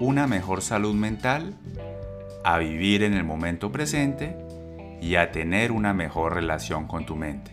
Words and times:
una 0.00 0.28
mejor 0.28 0.62
salud 0.62 0.94
mental, 0.94 1.54
a 2.44 2.58
vivir 2.58 3.02
en 3.02 3.14
el 3.14 3.24
momento 3.24 3.72
presente 3.72 4.36
y 5.00 5.16
a 5.16 5.32
tener 5.32 5.72
una 5.72 5.92
mejor 5.92 6.34
relación 6.34 6.86
con 6.86 7.04
tu 7.04 7.16
mente. 7.16 7.50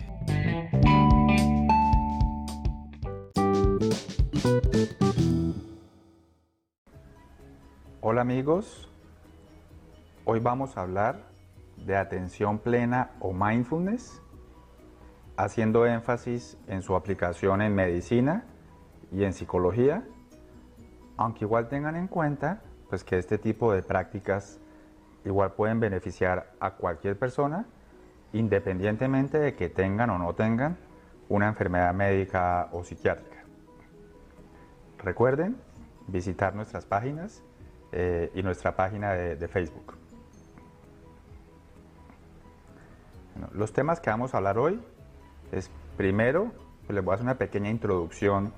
Hola 8.01 8.21
amigos, 8.21 8.89
hoy 10.25 10.39
vamos 10.39 10.77
a 10.77 10.81
hablar 10.81 11.23
de 11.77 11.97
atención 11.97 12.59
plena 12.59 13.09
o 13.19 13.33
mindfulness, 13.33 14.21
haciendo 15.35 15.87
énfasis 15.87 16.57
en 16.67 16.83
su 16.83 16.95
aplicación 16.95 17.63
en 17.63 17.73
medicina 17.73 18.45
y 19.11 19.23
en 19.23 19.33
psicología 19.33 20.03
aunque 21.17 21.45
igual 21.45 21.67
tengan 21.67 21.95
en 21.95 22.07
cuenta 22.07 22.61
pues 22.89 23.03
que 23.03 23.17
este 23.17 23.37
tipo 23.37 23.73
de 23.73 23.81
prácticas 23.81 24.59
igual 25.23 25.53
pueden 25.53 25.79
beneficiar 25.79 26.51
a 26.59 26.71
cualquier 26.71 27.17
persona 27.17 27.65
independientemente 28.33 29.39
de 29.39 29.55
que 29.55 29.69
tengan 29.69 30.09
o 30.09 30.17
no 30.17 30.33
tengan 30.35 30.77
una 31.29 31.47
enfermedad 31.47 31.93
médica 31.93 32.69
o 32.71 32.83
psiquiátrica. 32.83 33.43
Recuerden 34.99 35.57
visitar 36.07 36.53
nuestras 36.53 36.85
páginas 36.85 37.43
eh, 37.91 38.31
y 38.35 38.43
nuestra 38.43 38.75
página 38.75 39.13
de, 39.13 39.47
Facebook. 39.47 39.95
los 43.51 43.73
temas 43.73 43.99
que 43.99 44.09
vamos 44.09 44.33
a 44.33 44.37
hablar 44.37 44.57
hoy 44.57 44.81
es 45.51 45.69
primero, 45.97 46.51
pues 46.85 46.95
les 46.95 47.03
voy 47.03 47.11
a 47.11 47.15
hacer 47.15 47.25
una 47.25 47.37
pequeña 47.37 47.69
introducción 47.69 48.53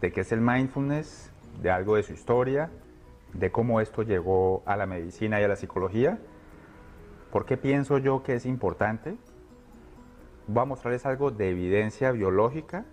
de 0.00 0.12
qué 0.12 0.22
es 0.22 0.32
el 0.32 0.40
mindfulness, 0.40 1.30
de 1.60 1.70
algo 1.70 1.96
de 1.96 2.02
su 2.02 2.12
historia, 2.12 2.70
de 3.32 3.50
cómo 3.50 3.80
esto 3.80 4.02
llegó 4.02 4.62
a 4.66 4.76
la 4.76 4.86
medicina 4.86 5.40
y 5.40 5.44
a 5.44 5.48
la 5.48 5.56
psicología. 5.56 6.18
¿Por 7.30 7.44
qué 7.44 7.56
pienso 7.56 7.98
yo 7.98 8.22
que 8.22 8.34
es 8.34 8.46
importante? 8.46 9.16
Voy 10.46 10.62
a 10.62 10.64
mostrarles 10.64 11.04
algo 11.06 11.30
de 11.30 11.50
evidencia 11.50 12.12
biológica, 12.12 12.84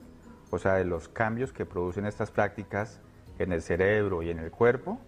o 0.50 0.58
sea, 0.58 0.74
de 0.74 0.86
los 0.86 1.08
cambios 1.08 1.54
que 1.54 1.66
producen 1.66 2.06
estas 2.06 2.32
prácticas 2.32 3.00
en 3.40 3.52
el 3.52 3.62
cerebro 3.62 4.24
y 4.24 4.30
en 4.30 4.40
el 4.40 4.52
cuerpo, 4.52 5.00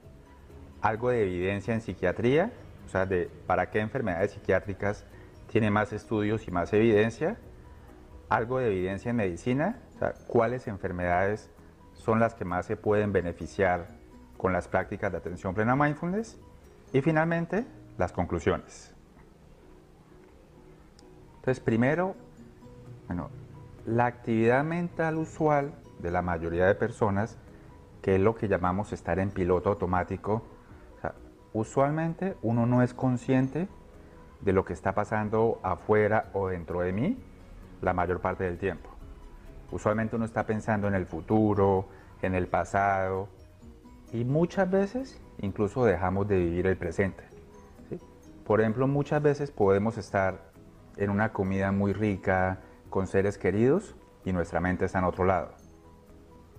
algo 0.81 1.09
de 1.09 1.23
evidencia 1.23 1.73
en 1.73 1.81
psiquiatría, 1.81 2.51
o 2.85 2.89
sea, 2.89 3.05
de 3.05 3.29
para 3.47 3.69
qué 3.69 3.79
enfermedades 3.79 4.31
psiquiátricas 4.31 5.05
tiene 5.51 5.71
más 5.71 5.93
estudios 5.93 6.47
y 6.47 6.51
más 6.51 6.71
evidencia, 6.73 7.37
algo 8.29 8.59
de 8.59 8.67
evidencia 8.67 9.09
en 9.09 9.15
medicina, 9.17 9.79
o 9.95 9.99
sea, 9.99 10.13
cuáles 10.27 10.67
enfermedades 10.67 11.49
son 11.95 12.19
las 12.19 12.35
que 12.35 12.45
más 12.45 12.65
se 12.65 12.77
pueden 12.77 13.11
beneficiar 13.11 13.87
con 14.37 14.53
las 14.53 14.67
prácticas 14.67 15.11
de 15.11 15.17
atención 15.17 15.55
plena 15.55 15.75
mindfulness. 15.75 16.37
Y 16.93 17.01
finalmente, 17.01 17.65
las 17.97 18.11
conclusiones. 18.11 18.93
Entonces, 21.37 21.63
primero, 21.63 22.15
bueno, 23.07 23.29
la 23.85 24.05
actividad 24.05 24.63
mental 24.63 25.17
usual 25.17 25.73
de 25.99 26.11
la 26.11 26.21
mayoría 26.21 26.65
de 26.65 26.75
personas, 26.75 27.37
que 28.01 28.15
es 28.15 28.21
lo 28.21 28.35
que 28.35 28.47
llamamos 28.47 28.93
estar 28.93 29.19
en 29.19 29.31
piloto 29.31 29.69
automático, 29.69 30.43
usualmente 31.53 32.35
uno 32.41 32.65
no 32.65 32.81
es 32.83 32.93
consciente 32.93 33.67
de 34.41 34.53
lo 34.53 34.65
que 34.65 34.73
está 34.73 34.93
pasando 34.93 35.59
afuera 35.63 36.29
o 36.33 36.49
dentro 36.49 36.81
de 36.81 36.91
mí 36.91 37.17
la 37.81 37.93
mayor 37.93 38.19
parte 38.19 38.43
del 38.43 38.57
tiempo. 38.57 38.94
Usualmente 39.71 40.15
uno 40.15 40.25
está 40.25 40.45
pensando 40.45 40.87
en 40.87 40.95
el 40.95 41.05
futuro, 41.05 41.87
en 42.21 42.35
el 42.35 42.47
pasado 42.47 43.27
y 44.11 44.23
muchas 44.23 44.69
veces 44.69 45.21
incluso 45.39 45.85
dejamos 45.85 46.27
de 46.27 46.37
vivir 46.37 46.67
el 46.67 46.77
presente. 46.77 47.23
Por 48.45 48.61
ejemplo, 48.61 48.87
muchas 48.87 49.21
veces 49.21 49.51
podemos 49.51 49.97
estar 49.97 50.39
en 50.97 51.09
una 51.09 51.33
comida 51.33 51.71
muy 51.71 51.93
rica 51.93 52.59
con 52.89 53.07
seres 53.07 53.37
queridos 53.37 53.95
y 54.23 54.33
nuestra 54.33 54.59
mente 54.59 54.85
está 54.85 54.99
en 54.99 55.05
otro 55.05 55.25
lado. 55.25 55.51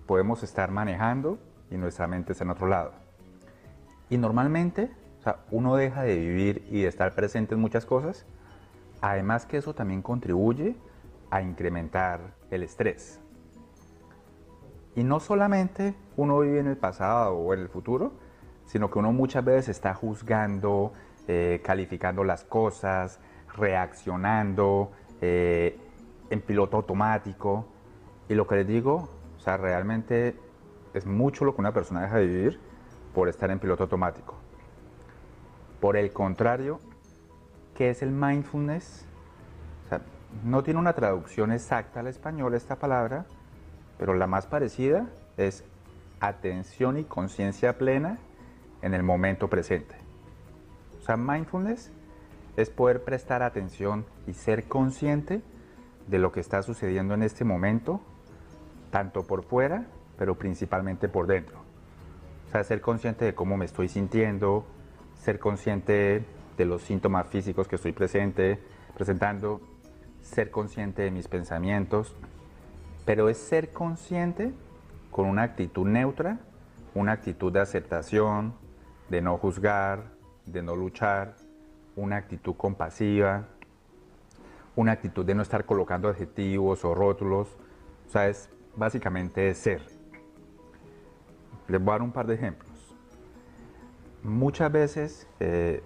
Podemos 0.07 0.43
estar 0.43 0.71
manejando 0.71 1.39
y 1.71 1.77
nuestra 1.77 2.07
mente 2.07 2.33
está 2.33 2.45
en 2.45 2.51
otro 2.51 2.67
lado. 2.67 2.93
Y 4.11 4.19
normalmente 4.19 4.91
uno 5.51 5.77
deja 5.77 6.03
de 6.03 6.17
vivir 6.17 6.67
y 6.71 6.83
de 6.83 6.89
estar 6.89 7.15
presente 7.15 7.55
en 7.55 7.61
muchas 7.61 7.87
cosas. 7.87 8.27
Además 9.01 9.47
que 9.47 9.57
eso 9.57 9.75
también 9.75 10.03
contribuye 10.03 10.77
a 11.31 11.43
incrementar 11.43 12.35
el 12.51 12.63
estrés. 12.63 13.21
Y 14.95 15.05
no 15.05 15.21
solamente 15.21 15.95
uno 16.17 16.41
vive 16.41 16.61
en 16.61 16.69
el 16.69 16.77
pasado 16.77 17.35
o 17.35 17.53
en 17.53 17.61
el 17.61 17.69
futuro, 17.69 18.13
sino 18.65 18.91
que 18.91 18.99
uno 18.99 19.13
muchas 19.13 19.45
veces 19.45 19.69
está 19.71 19.95
juzgando, 19.95 20.93
eh, 21.29 21.61
calificando 21.65 22.25
las 22.25 22.45
cosas, 22.45 23.21
reaccionando 23.57 24.93
eh, 25.21 25.79
en 26.31 26.41
piloto 26.41 26.79
automático. 26.79 27.67
Y 28.29 28.35
lo 28.35 28.47
que 28.47 28.57
les 28.57 28.67
digo, 28.67 29.09
o 29.37 29.41
sea, 29.41 29.57
realmente 29.57 30.37
es 30.95 31.07
mucho 31.07 31.45
lo 31.45 31.55
que 31.55 31.61
una 31.61 31.73
persona 31.73 32.03
deja 32.03 32.17
de 32.17 32.27
vivir 32.27 32.61
por 33.15 33.29
estar 33.29 33.51
en 33.51 33.59
piloto 33.59 33.85
automático. 33.85 34.35
Por 35.81 35.97
el 35.97 36.13
contrario, 36.13 36.81
¿qué 37.75 37.91
es 37.91 38.03
el 38.03 38.11
mindfulness? 38.11 39.06
No 40.45 40.63
tiene 40.63 40.81
una 40.81 40.93
traducción 40.93 41.53
exacta 41.53 42.01
al 42.01 42.07
español 42.07 42.55
esta 42.55 42.77
palabra, 42.77 43.27
pero 43.99 44.15
la 44.15 44.27
más 44.27 44.47
parecida 44.47 45.07
es 45.37 45.65
atención 46.21 46.99
y 46.99 47.05
conciencia 47.05 47.79
plena 47.79 48.19
en 48.83 48.95
el 48.95 49.03
momento 49.03 49.49
presente. 49.49 49.97
O 51.01 51.03
sea, 51.03 51.17
mindfulness 51.17 51.91
es 52.57 52.71
poder 52.71 53.05
prestar 53.05 53.43
atención 53.43 54.05
y 54.27 54.35
ser 54.35 54.65
consciente 54.65 55.43
de 56.07 56.19
lo 56.19 56.33
que 56.33 56.41
está 56.41 56.63
sucediendo 56.63 57.15
en 57.15 57.23
este 57.23 57.45
momento, 57.45 58.01
tanto 58.91 59.27
por 59.27 59.43
fuera, 59.45 59.87
pero 60.19 60.37
principalmente 60.37 61.09
por 61.09 61.27
dentro. 61.27 61.59
O 62.49 62.51
sea, 62.51 62.65
ser 62.65 62.81
consciente 62.81 63.25
de 63.25 63.35
cómo 63.35 63.57
me 63.57 63.65
estoy 63.65 63.89
sintiendo, 63.89 64.65
ser 65.19 65.39
consciente 65.39 66.25
de 66.57 66.65
los 66.65 66.83
síntomas 66.83 67.27
físicos 67.27 67.69
que 67.69 67.77
estoy 67.77 67.93
presente, 67.93 68.59
presentando, 68.95 69.61
ser 70.27 70.51
consciente 70.51 71.03
de 71.03 71.11
mis 71.11 71.29
pensamientos, 71.29 72.15
pero 73.05 73.29
es 73.29 73.39
ser 73.39 73.73
consciente 73.73 74.53
con 75.11 75.27
una 75.27 75.43
actitud 75.43 75.87
neutra, 75.87 76.41
una 76.95 77.13
actitud 77.13 77.53
de 77.53 77.61
aceptación, 77.61 78.55
de 79.09 79.23
no 79.23 79.39
juzgar, 79.39 80.05
de 80.45 80.63
no 80.63 80.75
luchar, 80.75 81.37
una 81.95 82.17
actitud 82.17 82.55
compasiva, 82.57 83.47
una 84.75 84.93
actitud 84.93 85.25
de 85.25 85.35
no 85.35 85.43
estar 85.43 85.65
colocando 85.65 86.09
adjetivos 86.09 86.85
o 86.85 86.95
rótulos, 86.95 87.49
o 88.07 88.11
sea, 88.11 88.29
es 88.29 88.51
básicamente 88.75 89.55
ser. 89.55 89.81
Les 91.69 91.81
voy 91.81 91.91
a 91.91 91.93
dar 91.93 92.03
un 92.03 92.13
par 92.13 92.27
de 92.27 92.35
ejemplos. 92.35 92.71
Muchas 94.23 94.71
veces, 94.71 95.27
eh, 95.41 95.83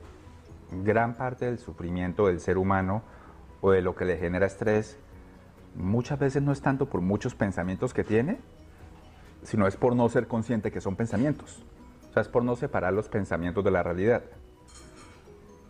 gran 0.82 1.14
parte 1.14 1.44
del 1.44 1.58
sufrimiento 1.58 2.26
del 2.26 2.40
ser 2.40 2.58
humano 2.58 3.02
o 3.60 3.70
de 3.70 3.82
lo 3.82 3.94
que 3.94 4.04
le 4.04 4.16
genera 4.16 4.46
estrés 4.46 4.98
muchas 5.74 6.18
veces 6.18 6.42
no 6.42 6.52
es 6.52 6.60
tanto 6.60 6.86
por 6.86 7.00
muchos 7.00 7.34
pensamientos 7.34 7.94
que 7.94 8.04
tiene, 8.04 8.38
sino 9.42 9.66
es 9.66 9.76
por 9.76 9.94
no 9.94 10.08
ser 10.08 10.26
consciente 10.26 10.70
que 10.70 10.80
son 10.80 10.96
pensamientos. 10.96 11.64
O 12.10 12.12
sea, 12.12 12.22
es 12.22 12.28
por 12.28 12.44
no 12.44 12.56
separar 12.56 12.92
los 12.92 13.08
pensamientos 13.08 13.64
de 13.64 13.70
la 13.70 13.82
realidad. 13.82 14.22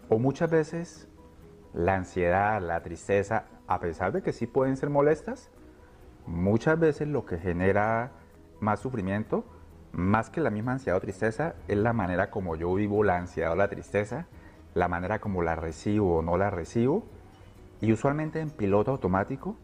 O 0.08 0.19
muchas 0.19 0.50
veces 0.50 1.08
la 1.75 1.96
ansiedad, 1.96 2.60
la 2.60 2.82
tristeza, 2.82 3.44
a 3.66 3.78
pesar 3.78 4.12
de 4.12 4.22
que 4.22 4.32
sí 4.32 4.46
pueden 4.46 4.76
ser 4.76 4.90
molestas, 4.90 5.50
muchas 6.26 6.78
veces 6.78 7.08
lo 7.08 7.26
que 7.26 7.38
genera 7.38 8.12
más 8.58 8.81
sufrimiento, 8.81 9.44
más 9.93 10.31
que 10.31 10.40
la 10.40 10.50
misma 10.50 10.72
ansiedad 10.72 10.96
o 10.96 11.00
tristeza, 11.00 11.54
es 11.69 11.76
la 11.76 11.93
manera 11.93 12.31
como 12.31 12.56
yo 12.56 12.75
vivo 12.75 13.04
la 13.04 13.19
ansiedad 13.19 13.52
o 13.52 13.56
la 13.56 13.69
tristeza, 13.69 14.26
la 14.75 14.88
manera 14.88 15.20
como 15.20 15.43
la 15.43 15.56
recibo 15.56 16.19
o 16.19 16.22
no 16.22 16.36
la 16.36 16.50
recibo, 16.50 17.04
y 17.81 17.93
usualmente 17.93 18.41
en 18.41 18.50
piloto 18.50 18.91
automático 18.91 19.56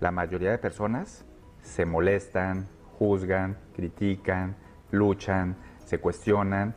la 0.00 0.10
mayoría 0.10 0.50
de 0.50 0.58
personas 0.58 1.24
se 1.62 1.86
molestan, 1.86 2.68
juzgan, 2.98 3.58
critican, 3.74 4.56
luchan, 4.90 5.56
se 5.84 5.98
cuestionan 5.98 6.74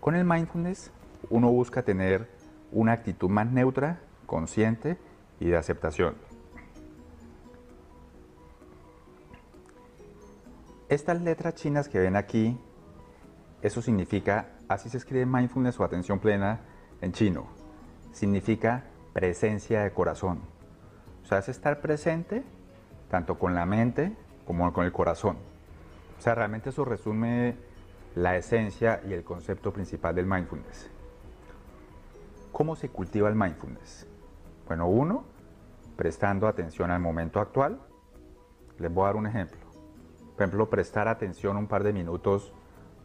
Con 0.00 0.14
el 0.14 0.24
mindfulness 0.24 0.90
uno 1.30 1.50
busca 1.50 1.82
tener 1.82 2.28
una 2.72 2.92
actitud 2.92 3.28
más 3.28 3.50
neutra, 3.50 4.00
consciente 4.26 4.98
y 5.40 5.46
de 5.46 5.56
aceptación. 5.56 6.14
Estas 10.88 11.20
letras 11.20 11.54
chinas 11.54 11.88
que 11.88 11.98
ven 11.98 12.16
aquí, 12.16 12.58
eso 13.60 13.82
significa, 13.82 14.50
así 14.68 14.88
se 14.88 14.96
escribe 14.96 15.26
mindfulness 15.26 15.78
o 15.80 15.84
atención 15.84 16.18
plena 16.18 16.60
en 17.00 17.12
chino, 17.12 17.46
significa 18.12 18.84
presencia 19.12 19.82
de 19.82 19.90
corazón. 19.92 20.40
O 21.24 21.26
sea, 21.26 21.38
es 21.38 21.48
estar 21.48 21.80
presente 21.80 22.42
tanto 23.10 23.38
con 23.38 23.54
la 23.54 23.66
mente 23.66 24.16
como 24.46 24.72
con 24.72 24.84
el 24.84 24.92
corazón. 24.92 25.36
O 26.18 26.22
sea, 26.22 26.34
realmente 26.34 26.70
eso 26.70 26.84
resume 26.84 27.56
la 28.14 28.36
esencia 28.36 29.00
y 29.06 29.12
el 29.12 29.24
concepto 29.24 29.72
principal 29.72 30.14
del 30.14 30.26
mindfulness. 30.26 30.90
¿Cómo 32.52 32.74
se 32.76 32.88
cultiva 32.88 33.28
el 33.28 33.34
mindfulness? 33.34 34.06
Bueno, 34.66 34.88
uno, 34.88 35.24
prestando 35.96 36.48
atención 36.48 36.90
al 36.90 37.00
momento 37.00 37.40
actual. 37.40 37.78
Les 38.78 38.92
voy 38.92 39.04
a 39.04 39.06
dar 39.06 39.16
un 39.16 39.26
ejemplo. 39.26 39.58
Por 40.34 40.42
ejemplo, 40.42 40.70
prestar 40.70 41.08
atención 41.08 41.56
un 41.56 41.66
par 41.66 41.84
de 41.84 41.92
minutos 41.92 42.52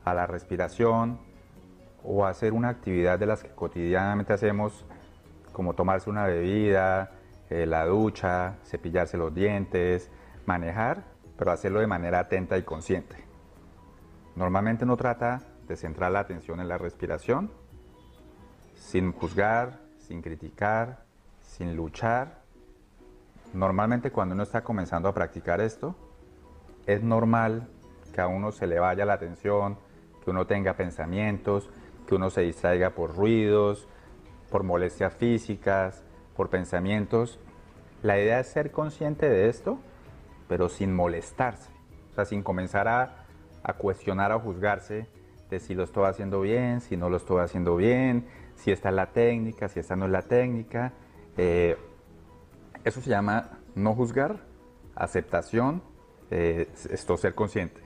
a 0.05 0.13
la 0.13 0.27
respiración 0.27 1.19
o 2.03 2.25
hacer 2.25 2.53
una 2.53 2.69
actividad 2.69 3.17
de 3.17 3.25
las 3.25 3.44
que 3.44 3.50
cotidianamente 3.50 4.33
hacemos, 4.33 4.85
como 5.53 5.73
tomarse 5.73 6.09
una 6.09 6.25
bebida, 6.25 7.11
eh, 7.50 7.65
la 7.65 7.85
ducha, 7.85 8.55
cepillarse 8.65 9.17
los 9.17 9.33
dientes, 9.33 10.09
manejar, 10.45 11.03
pero 11.38 11.51
hacerlo 11.51 11.79
de 11.79 11.88
manera 11.88 12.19
atenta 12.19 12.57
y 12.57 12.63
consciente. 12.63 13.15
Normalmente 14.35 14.83
uno 14.83 14.97
trata 14.97 15.41
de 15.67 15.75
centrar 15.77 16.11
la 16.11 16.19
atención 16.19 16.59
en 16.59 16.67
la 16.67 16.77
respiración, 16.77 17.51
sin 18.75 19.13
juzgar, 19.13 19.79
sin 19.97 20.21
criticar, 20.21 21.05
sin 21.41 21.75
luchar. 21.75 22.41
Normalmente 23.53 24.11
cuando 24.11 24.33
uno 24.33 24.44
está 24.44 24.63
comenzando 24.63 25.07
a 25.07 25.13
practicar 25.13 25.61
esto, 25.61 25.95
es 26.85 27.01
normal 27.03 27.69
que 28.13 28.21
a 28.21 28.27
uno 28.27 28.51
se 28.51 28.67
le 28.67 28.79
vaya 28.79 29.05
la 29.05 29.13
atención, 29.13 29.77
que 30.23 30.31
uno 30.31 30.45
tenga 30.47 30.73
pensamientos, 30.73 31.69
que 32.07 32.15
uno 32.15 32.29
se 32.29 32.41
distraiga 32.41 32.91
por 32.91 33.15
ruidos, 33.15 33.88
por 34.53 34.61
molestias 34.61 35.15
físicas, 35.15 36.03
por 36.35 36.51
pensamientos. 36.51 37.39
La 38.03 38.19
idea 38.19 38.39
es 38.39 38.50
ser 38.50 38.69
consciente 38.69 39.27
de 39.27 39.50
esto, 39.50 39.79
pero 40.47 40.69
sin 40.69 40.94
molestarse, 40.94 41.71
o 42.11 42.13
sea, 42.13 42.25
sin 42.25 42.44
comenzar 42.44 42.88
a, 42.88 43.25
cuestionar 43.79 44.31
o 44.31 44.39
juzgarse 44.39 45.07
de 45.50 45.59
si 45.59 45.73
lo 45.73 45.83
estoy 45.83 46.05
haciendo 46.05 46.39
bien, 46.41 46.81
si 46.81 46.97
no 46.97 47.09
lo 47.09 47.17
estoy 47.17 47.39
haciendo 47.39 47.75
bien, 47.77 48.27
si 48.53 48.71
esta 48.71 48.89
es 48.89 48.95
la 48.95 49.07
técnica, 49.07 49.69
si 49.69 49.79
esta 49.79 49.95
no 49.95 50.05
es 50.05 50.11
la 50.11 50.21
técnica. 50.21 50.94
Eh, 51.35 51.75
eso 52.83 53.01
se 53.01 53.09
llama 53.09 53.57
no 53.73 53.95
juzgar, 53.95 54.38
aceptación, 54.94 55.81
eh, 56.29 56.67
esto 56.91 57.17
ser 57.17 57.33
consciente. 57.33 57.81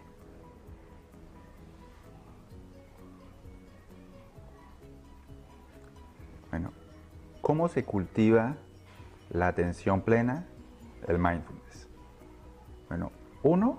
¿Cómo 7.47 7.69
se 7.69 7.85
cultiva 7.85 8.57
la 9.29 9.47
atención 9.47 10.01
plena? 10.01 10.45
El 11.07 11.17
mindfulness. 11.17 11.87
Bueno, 12.89 13.13
uno 13.41 13.77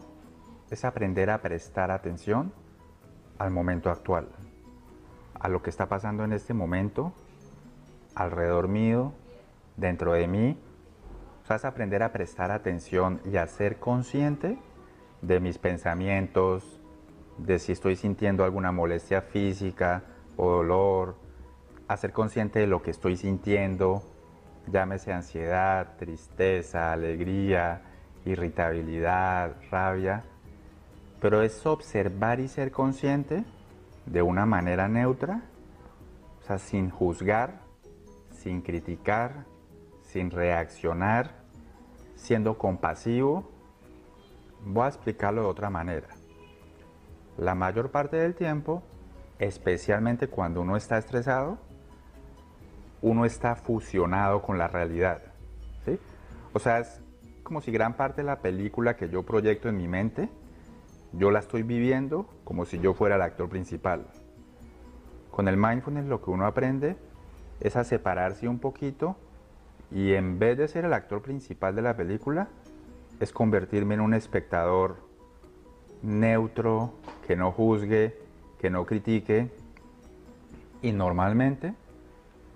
es 0.70 0.86
aprender 0.86 1.28
a 1.28 1.42
prestar 1.42 1.90
atención 1.90 2.50
al 3.36 3.50
momento 3.50 3.90
actual, 3.90 4.30
a 5.38 5.50
lo 5.50 5.60
que 5.60 5.68
está 5.68 5.86
pasando 5.86 6.24
en 6.24 6.32
este 6.32 6.54
momento, 6.54 7.12
alrededor 8.14 8.68
mío, 8.68 9.12
dentro 9.76 10.14
de 10.14 10.26
mí. 10.26 10.58
O 11.42 11.46
sea, 11.46 11.56
es 11.56 11.66
aprender 11.66 12.02
a 12.02 12.10
prestar 12.10 12.50
atención 12.50 13.20
y 13.30 13.36
a 13.36 13.46
ser 13.48 13.78
consciente 13.78 14.58
de 15.20 15.40
mis 15.40 15.58
pensamientos, 15.58 16.80
de 17.36 17.58
si 17.58 17.72
estoy 17.72 17.96
sintiendo 17.96 18.44
alguna 18.44 18.72
molestia 18.72 19.20
física 19.20 20.04
o 20.38 20.52
dolor, 20.52 21.27
a 21.88 21.96
ser 21.96 22.12
consciente 22.12 22.58
de 22.60 22.66
lo 22.66 22.82
que 22.82 22.90
estoy 22.90 23.16
sintiendo, 23.16 24.02
llámese 24.70 25.12
ansiedad, 25.12 25.96
tristeza, 25.98 26.92
alegría, 26.92 27.80
irritabilidad, 28.26 29.56
rabia, 29.70 30.22
pero 31.20 31.42
es 31.42 31.64
observar 31.66 32.40
y 32.40 32.48
ser 32.48 32.70
consciente 32.70 33.42
de 34.04 34.22
una 34.22 34.44
manera 34.44 34.86
neutra, 34.86 35.42
o 36.40 36.46
sea, 36.46 36.58
sin 36.58 36.90
juzgar, 36.90 37.60
sin 38.32 38.60
criticar, 38.60 39.46
sin 40.02 40.30
reaccionar, 40.30 41.32
siendo 42.14 42.58
compasivo. 42.58 43.50
Voy 44.64 44.84
a 44.84 44.88
explicarlo 44.88 45.42
de 45.42 45.48
otra 45.48 45.70
manera. 45.70 46.08
La 47.38 47.54
mayor 47.54 47.90
parte 47.90 48.16
del 48.16 48.34
tiempo, 48.34 48.82
especialmente 49.38 50.28
cuando 50.28 50.60
uno 50.60 50.76
está 50.76 50.98
estresado, 50.98 51.58
uno 53.02 53.24
está 53.24 53.54
fusionado 53.56 54.42
con 54.42 54.58
la 54.58 54.68
realidad. 54.68 55.22
¿sí? 55.84 55.98
O 56.52 56.58
sea, 56.58 56.80
es 56.80 57.00
como 57.42 57.60
si 57.60 57.70
gran 57.70 57.94
parte 57.94 58.22
de 58.22 58.26
la 58.26 58.40
película 58.40 58.96
que 58.96 59.08
yo 59.08 59.22
proyecto 59.22 59.68
en 59.68 59.76
mi 59.76 59.88
mente, 59.88 60.28
yo 61.12 61.30
la 61.30 61.38
estoy 61.38 61.62
viviendo 61.62 62.28
como 62.44 62.64
si 62.66 62.78
yo 62.78 62.94
fuera 62.94 63.16
el 63.16 63.22
actor 63.22 63.48
principal. 63.48 64.06
Con 65.30 65.48
el 65.48 65.56
mindfulness 65.56 66.06
lo 66.06 66.22
que 66.22 66.30
uno 66.30 66.46
aprende 66.46 66.96
es 67.60 67.76
a 67.76 67.84
separarse 67.84 68.48
un 68.48 68.58
poquito 68.58 69.16
y 69.90 70.12
en 70.14 70.38
vez 70.38 70.58
de 70.58 70.68
ser 70.68 70.84
el 70.84 70.92
actor 70.92 71.22
principal 71.22 71.74
de 71.74 71.82
la 71.82 71.96
película, 71.96 72.48
es 73.20 73.32
convertirme 73.32 73.94
en 73.94 74.00
un 74.00 74.14
espectador 74.14 74.96
neutro, 76.02 76.92
que 77.26 77.36
no 77.36 77.52
juzgue, 77.52 78.16
que 78.60 78.70
no 78.70 78.84
critique. 78.84 79.50
Y 80.82 80.92
normalmente 80.92 81.74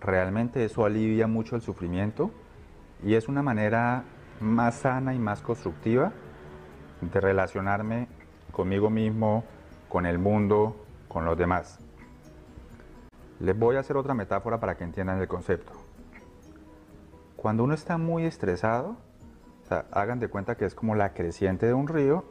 realmente 0.02 0.64
eso 0.64 0.84
alivia 0.84 1.26
mucho 1.26 1.56
el 1.56 1.62
sufrimiento 1.62 2.30
y 3.02 3.14
es 3.14 3.28
una 3.28 3.42
manera 3.42 4.04
más 4.40 4.76
sana 4.76 5.14
y 5.14 5.18
más 5.18 5.40
constructiva 5.40 6.12
de 7.00 7.20
relacionarme 7.20 8.08
conmigo 8.50 8.90
mismo, 8.90 9.44
con 9.88 10.06
el 10.06 10.18
mundo, 10.18 10.76
con 11.08 11.24
los 11.24 11.36
demás. 11.36 11.78
Les 13.40 13.58
voy 13.58 13.76
a 13.76 13.80
hacer 13.80 13.96
otra 13.96 14.14
metáfora 14.14 14.60
para 14.60 14.76
que 14.76 14.84
entiendan 14.84 15.20
el 15.20 15.28
concepto. 15.28 15.72
Cuando 17.36 17.64
uno 17.64 17.74
está 17.74 17.98
muy 17.98 18.24
estresado, 18.24 18.96
hagan 19.90 20.20
de 20.20 20.28
cuenta 20.28 20.56
que 20.56 20.64
es 20.64 20.74
como 20.74 20.94
la 20.94 21.12
creciente 21.12 21.66
de 21.66 21.74
un 21.74 21.88
río 21.88 22.24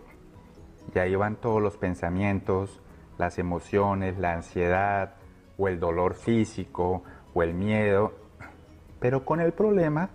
y 0.93 0.99
ahí 0.99 1.15
van 1.15 1.35
todos 1.35 1.61
los 1.61 1.77
pensamientos, 1.77 2.79
las 3.17 3.39
emociones, 3.39 4.17
la 4.17 4.33
ansiedad 4.33 5.15
o 5.57 5.67
el 5.67 5.79
dolor 5.79 6.13
físico 6.13 7.03
o 7.33 7.43
el 7.43 7.53
miedo, 7.53 8.13
pero 8.99 9.25
con 9.25 9.39
el 9.39 9.51
problema 9.53 10.09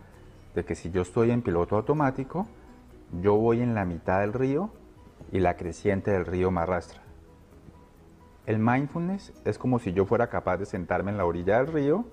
de 0.54 0.64
que 0.64 0.74
si 0.74 0.90
yo 0.90 1.02
estoy 1.02 1.30
en 1.30 1.42
piloto 1.42 1.76
automático, 1.76 2.46
yo 3.20 3.34
voy 3.34 3.60
en 3.60 3.74
la 3.74 3.84
mitad 3.84 4.20
del 4.20 4.32
río 4.32 4.70
y 5.32 5.40
la 5.40 5.56
creciente 5.56 6.10
del 6.10 6.26
río 6.26 6.50
me 6.50 6.60
arrastra. 6.60 7.02
El 8.46 8.58
mindfulness 8.58 9.32
es 9.44 9.58
como 9.58 9.78
si 9.78 9.92
yo 9.92 10.06
fuera 10.06 10.28
capaz 10.28 10.58
de 10.58 10.66
sentarme 10.66 11.10
en 11.10 11.16
la 11.16 11.24
orilla 11.24 11.58
del 11.58 11.66
río 11.66 12.04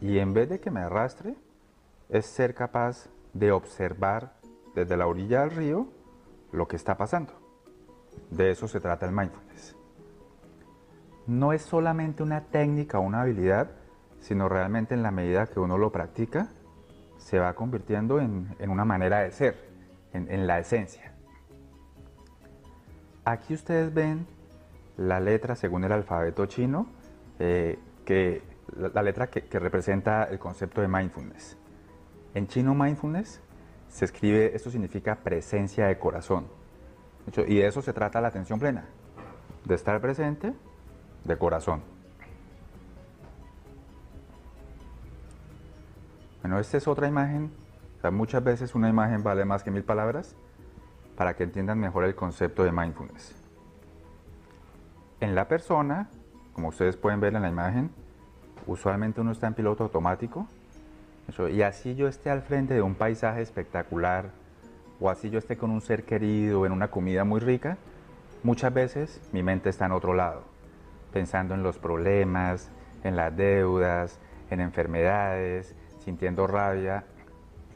y 0.00 0.18
en 0.18 0.34
vez 0.34 0.48
de 0.48 0.60
que 0.60 0.70
me 0.70 0.80
arrastre, 0.80 1.34
es 2.08 2.26
ser 2.26 2.54
capaz 2.54 3.08
de 3.32 3.52
observar 3.52 4.34
desde 4.74 4.96
la 4.96 5.06
orilla 5.06 5.40
del 5.40 5.50
río 5.50 5.88
lo 6.52 6.68
que 6.68 6.76
está 6.76 6.96
pasando. 6.96 7.32
De 8.30 8.50
eso 8.50 8.68
se 8.68 8.80
trata 8.80 9.06
el 9.06 9.12
mindfulness. 9.12 9.76
No 11.26 11.52
es 11.52 11.62
solamente 11.62 12.22
una 12.22 12.44
técnica 12.44 12.98
o 12.98 13.02
una 13.02 13.22
habilidad, 13.22 13.70
sino 14.20 14.48
realmente 14.48 14.94
en 14.94 15.02
la 15.02 15.10
medida 15.10 15.46
que 15.46 15.60
uno 15.60 15.78
lo 15.78 15.90
practica, 15.90 16.48
se 17.18 17.38
va 17.38 17.54
convirtiendo 17.54 18.20
en, 18.20 18.54
una 18.68 18.84
manera 18.84 19.20
de 19.20 19.30
ser, 19.30 19.68
en, 20.12 20.46
la 20.46 20.58
esencia. 20.58 21.12
Aquí 23.24 23.54
ustedes 23.54 23.92
ven 23.92 24.26
la 24.96 25.20
letra 25.20 25.54
según 25.54 25.84
el 25.84 25.92
alfabeto 25.92 26.46
chino, 26.46 26.86
eh, 27.38 27.78
que, 28.04 28.42
la, 28.76 29.02
letra 29.02 29.28
que, 29.28 29.58
representa 29.58 30.24
el 30.24 30.38
concepto 30.38 30.80
de 30.80 30.88
mindfulness. 30.88 31.56
En 32.34 32.46
chino 32.46 32.74
mindfulness 32.74 33.40
se 33.88 34.04
escribe, 34.04 34.54
esto 34.54 34.70
significa 34.70 35.16
presencia 35.16 35.86
de 35.86 35.98
corazón. 35.98 36.46
Y 37.46 37.56
de 37.56 37.66
eso 37.66 37.82
se 37.82 37.92
trata 37.92 38.20
la 38.20 38.28
atención 38.28 38.58
plena, 38.58 38.86
de 39.64 39.74
estar 39.74 40.00
presente 40.00 40.54
de 41.24 41.36
corazón. 41.36 41.97
Bueno, 46.48 46.62
esta 46.62 46.78
es 46.78 46.88
otra 46.88 47.06
imagen. 47.06 47.50
muchas 48.10 48.42
veces 48.42 48.74
una 48.74 48.88
imagen 48.88 49.22
vale 49.22 49.44
más 49.44 49.62
que 49.62 49.70
mil 49.70 49.84
palabras 49.84 50.34
para 51.14 51.36
que 51.36 51.44
entiendan 51.44 51.78
mejor 51.78 52.04
el 52.04 52.14
concepto 52.14 52.64
de 52.64 52.72
mindfulness. 52.72 53.36
En 55.20 55.34
la 55.34 55.46
persona, 55.46 56.08
como 56.54 56.68
ustedes 56.68 56.96
pueden 56.96 57.20
ver 57.20 57.34
en 57.34 57.42
la 57.42 57.50
imagen, 57.50 57.90
usualmente 58.66 59.20
uno 59.20 59.32
está 59.32 59.46
en 59.46 59.52
piloto 59.52 59.84
automático. 59.84 60.46
Y 61.52 61.60
así 61.60 61.94
yo 61.96 62.08
esté 62.08 62.30
al 62.30 62.40
frente 62.40 62.72
de 62.72 62.80
un 62.80 62.94
paisaje 62.94 63.42
espectacular, 63.42 64.30
o 65.00 65.10
así 65.10 65.28
yo 65.28 65.38
esté 65.38 65.58
con 65.58 65.70
un 65.70 65.82
ser 65.82 66.04
querido 66.04 66.64
en 66.64 66.72
una 66.72 66.88
comida 66.88 67.24
muy 67.24 67.40
rica, 67.40 67.76
muchas 68.42 68.72
veces 68.72 69.20
mi 69.34 69.42
mente 69.42 69.68
está 69.68 69.84
en 69.84 69.92
otro 69.92 70.14
lado, 70.14 70.44
pensando 71.12 71.52
en 71.52 71.62
los 71.62 71.78
problemas, 71.78 72.70
en 73.04 73.16
las 73.16 73.36
deudas, 73.36 74.18
en 74.48 74.60
enfermedades, 74.60 75.76
sintiendo 76.08 76.46
rabia. 76.46 77.04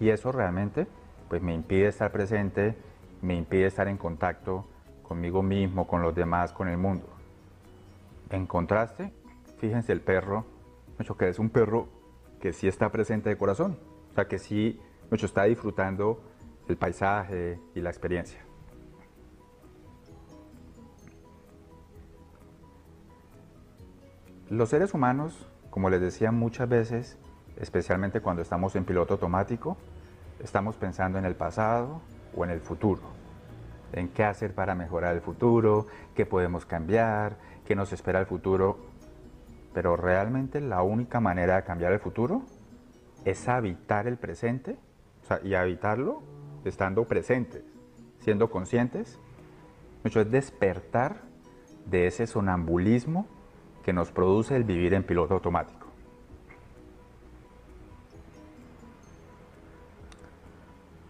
Y 0.01 0.09
eso 0.09 0.33
realmente 0.33 0.87
pues 1.29 1.43
me 1.43 1.55
impide 1.55 1.89
estar 1.89 2.11
presente, 2.11 2.75
me 3.21 3.35
impide 3.37 3.67
estar 3.67 3.89
en 3.89 3.99
contacto 3.99 4.67
conmigo 5.03 5.43
mismo, 5.43 5.87
con 5.87 6.01
los 6.01 6.15
demás, 6.15 6.53
con 6.53 6.69
el 6.69 6.79
mundo. 6.79 7.07
En 8.31 8.47
contraste, 8.47 9.13
fíjense 9.59 9.93
el 9.93 10.01
perro, 10.01 10.47
que 11.19 11.29
es 11.29 11.39
un 11.39 11.51
perro 11.51 11.89
que 12.41 12.53
sí 12.53 12.69
está 12.69 12.91
presente 12.91 13.29
de 13.29 13.37
corazón, 13.37 13.77
o 14.11 14.15
sea 14.15 14.27
que 14.27 14.39
sí 14.39 14.81
está 15.11 15.45
disfrutando 15.45 16.23
el 16.69 16.77
paisaje 16.77 17.59
y 17.75 17.81
la 17.81 17.91
experiencia. 17.91 18.41
Los 24.49 24.71
seres 24.71 24.95
humanos, 24.95 25.47
como 25.71 25.91
les 25.91 26.01
decía 26.01 26.33
muchas 26.33 26.69
veces, 26.69 27.19
especialmente 27.61 28.21
cuando 28.21 28.43
estamos 28.43 28.75
en 28.77 28.85
piloto 28.85 29.15
automático, 29.15 29.77
estamos 30.43 30.77
pensando 30.77 31.19
en 31.19 31.25
el 31.25 31.35
pasado 31.35 32.01
o 32.37 32.45
en 32.45 32.51
el 32.51 32.61
futuro, 32.61 33.03
en 33.93 34.09
qué 34.09 34.25
hacer 34.25 34.55
para 34.55 34.75
mejorar 34.75 35.15
el 35.15 35.21
futuro, 35.21 35.87
qué 36.15 36.27
podemos 36.27 36.67
cambiar, 36.67 37.37
qué 37.67 37.77
nos 37.77 37.93
espera 37.93 38.21
el 38.21 38.27
futuro. 38.27 38.79
Pero 39.75 39.97
realmente 39.97 40.61
la 40.61 40.83
única 40.83 41.21
manera 41.21 41.57
de 41.57 41.65
cambiar 41.65 41.93
el 41.93 42.01
futuro 42.01 42.43
es 43.25 43.49
habitar 43.49 44.07
el 44.07 44.17
presente 44.17 44.77
y 45.45 45.55
habitarlo 45.55 46.23
estando 46.65 47.05
presentes, 47.05 47.63
siendo 48.21 48.51
conscientes. 48.51 49.19
Mucho 50.05 50.21
es 50.21 50.31
despertar 50.31 51.23
de 51.87 52.07
ese 52.07 52.27
sonambulismo 52.27 53.27
que 53.85 53.93
nos 53.93 54.11
produce 54.11 54.57
el 54.57 54.65
vivir 54.65 54.95
en 54.95 55.05
piloto 55.05 55.35
automático. 55.35 55.82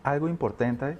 Algo 0.04 0.28
importante, 0.28 0.98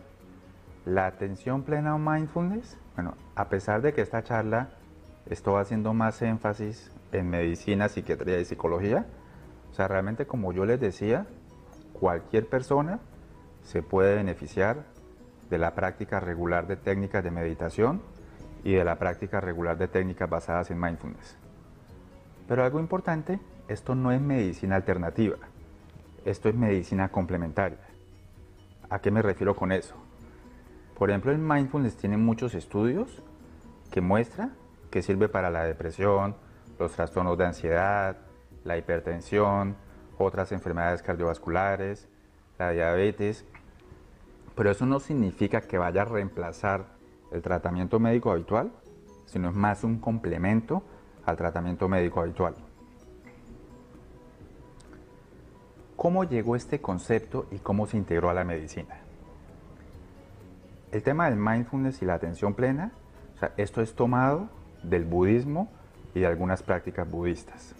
la 0.84 1.06
atención 1.06 1.64
plena 1.64 1.96
o 1.96 1.98
mindfulness, 1.98 2.78
bueno, 2.94 3.14
a 3.34 3.48
pesar 3.48 3.82
de 3.82 3.92
que 3.92 4.00
esta 4.00 4.22
charla 4.22 4.68
estoy 5.26 5.60
haciendo 5.60 5.92
más 5.92 6.22
énfasis 6.22 6.92
en 7.10 7.28
medicina, 7.28 7.88
psiquiatría 7.88 8.38
y 8.38 8.44
psicología, 8.44 9.06
o 9.72 9.74
sea, 9.74 9.88
realmente 9.88 10.26
como 10.26 10.52
yo 10.52 10.64
les 10.64 10.78
decía, 10.78 11.26
cualquier 11.92 12.48
persona 12.48 13.00
se 13.64 13.82
puede 13.82 14.14
beneficiar 14.14 14.84
de 15.50 15.58
la 15.58 15.74
práctica 15.74 16.20
regular 16.20 16.68
de 16.68 16.76
técnicas 16.76 17.24
de 17.24 17.32
meditación 17.32 18.02
y 18.62 18.74
de 18.74 18.84
la 18.84 19.00
práctica 19.00 19.40
regular 19.40 19.78
de 19.78 19.88
técnicas 19.88 20.30
basadas 20.30 20.70
en 20.70 20.80
mindfulness. 20.80 21.36
Pero 22.46 22.62
algo 22.62 22.78
importante, 22.78 23.40
esto 23.66 23.96
no 23.96 24.12
es 24.12 24.20
medicina 24.20 24.76
alternativa, 24.76 25.38
esto 26.24 26.48
es 26.48 26.54
medicina 26.54 27.08
complementaria. 27.08 27.91
¿A 28.92 28.98
qué 28.98 29.10
me 29.10 29.22
refiero 29.22 29.56
con 29.56 29.72
eso? 29.72 29.94
Por 30.98 31.08
ejemplo, 31.08 31.32
el 31.32 31.38
mindfulness 31.38 31.96
tiene 31.96 32.18
muchos 32.18 32.54
estudios 32.54 33.22
que 33.90 34.02
muestran 34.02 34.52
que 34.90 35.00
sirve 35.00 35.30
para 35.30 35.48
la 35.48 35.64
depresión, 35.64 36.36
los 36.78 36.92
trastornos 36.92 37.38
de 37.38 37.46
ansiedad, 37.46 38.18
la 38.64 38.76
hipertensión, 38.76 39.76
otras 40.18 40.52
enfermedades 40.52 41.00
cardiovasculares, 41.00 42.06
la 42.58 42.72
diabetes, 42.72 43.46
pero 44.54 44.70
eso 44.70 44.84
no 44.84 45.00
significa 45.00 45.62
que 45.62 45.78
vaya 45.78 46.02
a 46.02 46.04
reemplazar 46.04 46.84
el 47.30 47.40
tratamiento 47.40 47.98
médico 47.98 48.30
habitual, 48.30 48.72
sino 49.24 49.48
es 49.48 49.54
más 49.54 49.84
un 49.84 50.00
complemento 50.00 50.82
al 51.24 51.38
tratamiento 51.38 51.88
médico 51.88 52.20
habitual. 52.20 52.56
¿Cómo 56.02 56.24
llegó 56.24 56.56
este 56.56 56.80
concepto 56.80 57.46
y 57.52 57.58
cómo 57.58 57.86
se 57.86 57.96
integró 57.96 58.28
a 58.28 58.34
la 58.34 58.42
medicina? 58.42 58.96
El 60.90 61.04
tema 61.04 61.30
del 61.30 61.38
mindfulness 61.38 62.02
y 62.02 62.06
la 62.06 62.14
atención 62.14 62.54
plena, 62.54 62.90
esto 63.56 63.80
es 63.80 63.94
tomado 63.94 64.48
del 64.82 65.04
budismo 65.04 65.70
y 66.12 66.18
de 66.18 66.26
algunas 66.26 66.64
prácticas 66.64 67.08
budistas. 67.08 67.76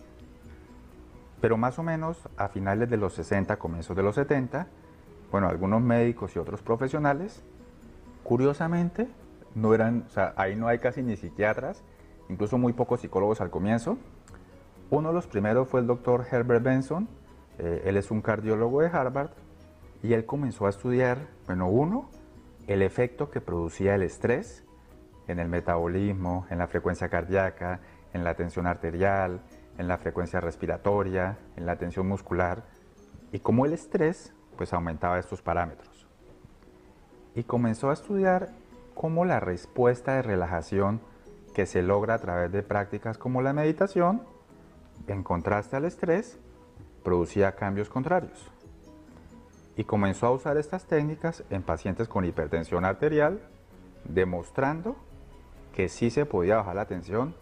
Pero 1.40 1.56
más 1.56 1.80
o 1.80 1.82
menos 1.82 2.28
a 2.36 2.46
finales 2.46 2.88
de 2.88 2.96
los 2.96 3.12
60, 3.14 3.56
comienzos 3.56 3.96
de 3.96 4.04
los 4.04 4.14
70, 4.14 4.68
bueno, 5.32 5.48
algunos 5.48 5.82
médicos 5.82 6.36
y 6.36 6.38
otros 6.38 6.62
profesionales, 6.62 7.42
curiosamente, 8.22 9.08
no 9.56 9.74
eran, 9.74 10.04
o 10.06 10.10
sea, 10.10 10.32
ahí 10.36 10.54
no 10.54 10.68
hay 10.68 10.78
casi 10.78 11.02
ni 11.02 11.16
psiquiatras, 11.16 11.82
incluso 12.28 12.56
muy 12.56 12.72
pocos 12.72 13.00
psicólogos 13.00 13.40
al 13.40 13.50
comienzo. 13.50 13.98
Uno 14.90 15.08
de 15.08 15.14
los 15.14 15.26
primeros 15.26 15.66
fue 15.66 15.80
el 15.80 15.88
doctor 15.88 16.24
Herbert 16.30 16.62
Benson, 16.62 17.08
eh, 17.58 17.82
él 17.84 17.96
es 17.96 18.10
un 18.10 18.22
cardiólogo 18.22 18.80
de 18.80 18.88
Harvard, 18.88 19.30
y 20.02 20.14
él 20.14 20.26
comenzó 20.26 20.66
a 20.66 20.70
estudiar, 20.70 21.28
bueno, 21.46 21.68
uno, 21.68 22.10
el 22.66 22.82
efecto 22.82 23.30
que 23.30 23.40
producía 23.40 23.94
el 23.94 24.02
estrés 24.02 24.64
en 25.28 25.38
el 25.38 25.48
metabolismo, 25.48 26.46
en 26.50 26.58
la 26.58 26.66
frecuencia 26.66 27.08
cardíaca, 27.08 27.80
en 28.12 28.24
la 28.24 28.34
tensión 28.34 28.66
arterial, 28.66 29.40
en 29.78 29.88
la 29.88 29.98
frecuencia 29.98 30.40
respiratoria, 30.40 31.38
en 31.56 31.66
la 31.66 31.76
tensión 31.76 32.08
muscular, 32.08 32.64
y 33.30 33.38
cómo 33.38 33.64
el 33.64 33.72
estrés 33.72 34.32
pues 34.56 34.72
aumentaba 34.72 35.18
estos 35.18 35.42
parámetros. 35.42 36.06
Y 37.34 37.44
comenzó 37.44 37.90
a 37.90 37.94
estudiar 37.94 38.50
cómo 38.94 39.24
la 39.24 39.40
respuesta 39.40 40.14
de 40.14 40.22
relajación 40.22 41.00
que 41.54 41.66
se 41.66 41.82
logra 41.82 42.14
a 42.14 42.18
través 42.18 42.52
de 42.52 42.62
prácticas 42.62 43.18
como 43.18 43.42
la 43.42 43.52
meditación, 43.52 44.22
en 45.06 45.22
contraste 45.22 45.76
al 45.76 45.84
estrés, 45.84 46.38
producía 47.02 47.52
cambios 47.54 47.88
contrarios. 47.88 48.50
Y 49.76 49.84
comenzó 49.84 50.26
a 50.26 50.32
usar 50.32 50.56
estas 50.56 50.86
técnicas 50.86 51.44
en 51.50 51.62
pacientes 51.62 52.08
con 52.08 52.24
hipertensión 52.24 52.84
arterial, 52.84 53.40
demostrando 54.04 54.96
que 55.74 55.88
sí 55.88 56.10
se 56.10 56.26
podía 56.26 56.56
bajar 56.56 56.76
la 56.76 56.86
tensión 56.86 57.34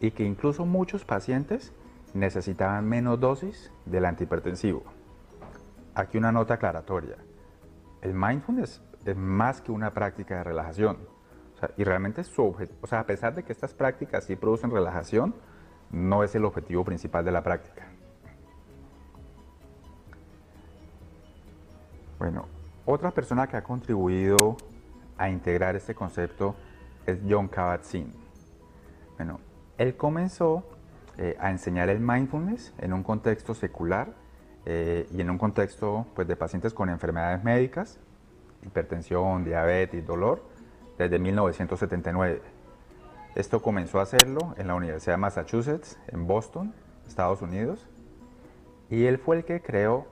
y 0.00 0.10
que 0.10 0.24
incluso 0.24 0.66
muchos 0.66 1.04
pacientes 1.04 1.72
necesitaban 2.14 2.88
menos 2.88 3.20
dosis 3.20 3.70
del 3.86 4.04
antihipertensivo. 4.04 4.82
Aquí 5.94 6.18
una 6.18 6.32
nota 6.32 6.54
aclaratoria. 6.54 7.16
El 8.00 8.14
mindfulness 8.14 8.82
es 9.04 9.16
más 9.16 9.60
que 9.60 9.72
una 9.72 9.94
práctica 9.94 10.38
de 10.38 10.44
relajación 10.44 10.98
y 11.76 11.84
realmente 11.84 12.24
su 12.24 12.42
objetivo, 12.42 12.78
a 12.90 13.06
pesar 13.06 13.34
de 13.34 13.44
que 13.44 13.52
estas 13.52 13.72
prácticas 13.74 14.24
sí 14.24 14.34
producen 14.36 14.70
relajación, 14.70 15.34
no 15.90 16.24
es 16.24 16.34
el 16.34 16.44
objetivo 16.44 16.84
principal 16.84 17.24
de 17.24 17.32
la 17.32 17.42
práctica. 17.42 17.91
Bueno, 22.22 22.46
otra 22.86 23.10
persona 23.10 23.48
que 23.48 23.56
ha 23.56 23.64
contribuido 23.64 24.56
a 25.18 25.28
integrar 25.28 25.74
este 25.74 25.92
concepto 25.92 26.54
es 27.04 27.18
John 27.28 27.48
Kabat-Zinn. 27.48 28.12
Bueno, 29.16 29.40
él 29.76 29.96
comenzó 29.96 30.62
eh, 31.18 31.36
a 31.40 31.50
enseñar 31.50 31.88
el 31.88 31.98
mindfulness 31.98 32.74
en 32.78 32.92
un 32.92 33.02
contexto 33.02 33.54
secular 33.54 34.14
eh, 34.66 35.08
y 35.10 35.20
en 35.20 35.30
un 35.30 35.36
contexto 35.36 36.06
pues, 36.14 36.28
de 36.28 36.36
pacientes 36.36 36.72
con 36.72 36.90
enfermedades 36.90 37.42
médicas, 37.42 37.98
hipertensión, 38.64 39.42
diabetes, 39.42 40.06
dolor, 40.06 40.44
desde 40.98 41.18
1979. 41.18 42.40
Esto 43.34 43.60
comenzó 43.60 43.98
a 43.98 44.02
hacerlo 44.04 44.54
en 44.58 44.68
la 44.68 44.76
Universidad 44.76 45.14
de 45.14 45.22
Massachusetts, 45.22 45.98
en 46.06 46.28
Boston, 46.28 46.72
Estados 47.04 47.42
Unidos, 47.42 47.84
y 48.90 49.06
él 49.06 49.18
fue 49.18 49.38
el 49.38 49.44
que 49.44 49.60
creó 49.60 50.06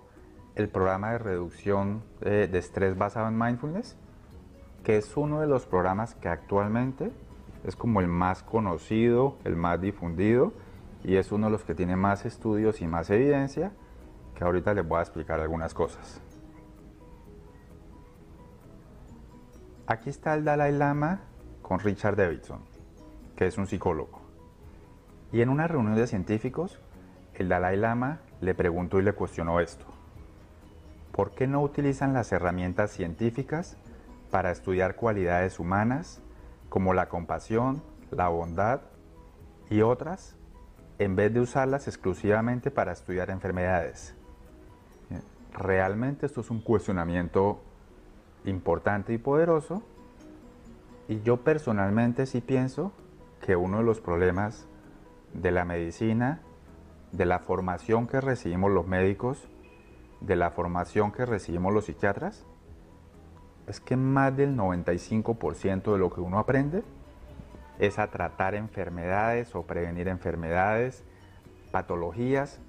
el 0.55 0.69
programa 0.69 1.13
de 1.13 1.19
reducción 1.19 2.03
de, 2.21 2.45
estrés 2.59 2.97
basado 2.97 3.29
en 3.29 3.39
mindfulness, 3.39 3.97
que 4.85 4.97
es 4.97 5.17
uno 5.17 5.41
de 5.41 5.47
los 5.47 5.67
programas 5.67 6.15
que 6.15 6.29
actualmente 6.29 7.13
es 7.65 7.77
como 7.77 8.01
el 8.01 8.09
más 8.09 8.43
conocido, 8.43 9.37
el 9.45 9.57
más 9.57 9.81
difundido, 9.81 10.53
y 11.05 11.17
es 11.17 11.33
uno 11.33 11.47
de 11.47 11.53
los 11.53 11.65
que 11.65 11.75
tiene 11.75 11.97
más 11.97 12.25
estudios 12.25 12.81
y 12.81 12.87
más 12.87 13.11
evidencia, 13.11 13.73
que 14.35 14.45
ahorita 14.45 14.75
les 14.75 14.87
voy 14.87 14.99
a 14.99 15.03
explicar 15.03 15.41
algunas 15.41 15.75
cosas. 15.75 16.21
Aquí 19.87 20.09
está 20.09 20.35
el 20.35 20.45
Dalai 20.45 20.73
Lama 20.73 21.21
con 21.63 21.81
Richard 21.81 22.17
Davidson, 22.17 22.61
que 23.37 23.47
es 23.47 23.59
un 23.59 23.67
psicólogo. 23.67 24.21
Y 25.33 25.41
en 25.43 25.49
una 25.49 25.67
reunión 25.67 25.97
de 25.97 26.07
científicos, 26.07 26.79
el 27.35 27.49
Dalai 27.49 27.77
Lama 27.77 28.21
le 28.41 28.55
preguntó 28.55 28.99
y 29.01 29.03
le 29.03 29.13
cuestionó 29.13 29.61
esto. 29.61 29.90
¿Por 31.13 31.33
qué 31.33 31.47
no 31.47 31.63
utilizan 31.63 32.13
las 32.13 32.33
herramientas 32.33 32.91
científicas 32.93 33.77
para 34.31 34.51
estudiar 34.51 34.97
cualidades 34.97 35.59
humanas 35.59 36.23
como 36.69 36.95
la 36.95 37.09
compasión, 37.09 37.83
la 38.11 38.29
bondad 38.29 38.81
y 39.69 39.83
otras 39.83 40.37
en 40.99 41.17
vez 41.17 41.33
de 41.33 41.41
usarlas 41.41 41.89
exclusivamente 41.89 42.71
para 42.71 42.93
estudiar 42.93 43.31
enfermedades. 43.31 44.15
Realmente 45.53 46.27
esto 46.27 46.43
es 46.43 46.51
un 46.51 46.61
cuestionamiento 46.61 47.61
importante 48.45 49.13
y 49.13 49.19
poderoso 49.19 49.83
y 51.09 51.23
yo 51.23 51.39
personalmente 51.39 52.27
sí 52.27 52.41
pienso 52.41 52.93
que 53.41 53.57
uno 53.57 53.79
de 53.79 53.85
los 53.85 54.01
problemas 54.01 54.67
de 55.33 55.51
la 55.51 55.65
medicina, 55.65 56.43
de 57.13 57.25
la 57.25 57.39
formación 57.39 58.07
que 58.07 58.21
recibimos 58.21 58.71
los 58.71 58.87
médicos, 58.87 59.49
de 60.21 60.37
la 60.37 60.51
formación 60.51 61.13
que 61.13 61.25
recibimos 61.27 61.73
los 61.73 61.87
psiquiatras, 61.87 62.47
es 63.67 63.81
que 63.81 63.97
más 63.97 64.37
del 64.37 64.57
95% 64.57 65.93
de 65.93 65.99
lo 65.99 66.11
que 66.11 66.21
uno 66.21 66.39
aprende 66.39 66.83
es 67.79 67.99
a 67.99 68.09
tratar 68.09 68.55
enfermedades 68.55 69.55
o 69.55 69.63
prevenir 69.63 70.09
enfermedades, 70.09 71.05
patologías, 71.71 72.61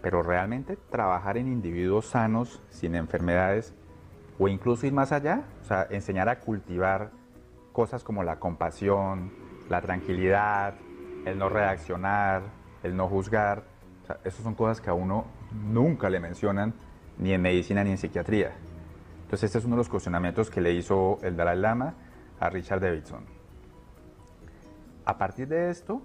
pero 0.00 0.22
realmente 0.22 0.76
trabajar 0.90 1.36
en 1.36 1.48
individuos 1.48 2.06
sanos, 2.06 2.62
sin 2.70 2.94
enfermedades, 2.94 3.74
o 4.38 4.48
incluso 4.48 4.86
ir 4.86 4.92
más 4.92 5.12
allá, 5.12 5.42
o 5.62 5.64
sea, 5.64 5.86
enseñar 5.90 6.28
a 6.28 6.38
cultivar 6.38 7.10
cosas 7.72 8.04
como 8.04 8.22
la 8.22 8.38
compasión, 8.38 9.32
la 9.68 9.82
tranquilidad, 9.82 10.74
el 11.24 11.38
no 11.38 11.48
reaccionar, 11.48 12.42
el 12.82 12.96
no 12.96 13.08
juzgar. 13.08 13.64
O 14.02 14.06
sea, 14.06 14.18
esas 14.24 14.42
son 14.42 14.54
cosas 14.54 14.80
que 14.80 14.88
a 14.88 14.94
uno 14.94 15.26
nunca 15.52 16.10
le 16.10 16.20
mencionan 16.20 16.74
ni 17.18 17.32
en 17.32 17.42
medicina 17.42 17.84
ni 17.84 17.90
en 17.90 17.98
psiquiatría. 17.98 18.52
Entonces 19.22 19.48
este 19.48 19.58
es 19.58 19.64
uno 19.64 19.76
de 19.76 19.80
los 19.80 19.88
cuestionamientos 19.88 20.50
que 20.50 20.60
le 20.60 20.72
hizo 20.72 21.18
el 21.22 21.36
Dalai 21.36 21.58
Lama 21.58 21.94
a 22.40 22.50
Richard 22.50 22.80
Davidson. 22.80 23.24
A 25.04 25.18
partir 25.18 25.48
de 25.48 25.70
esto, 25.70 26.02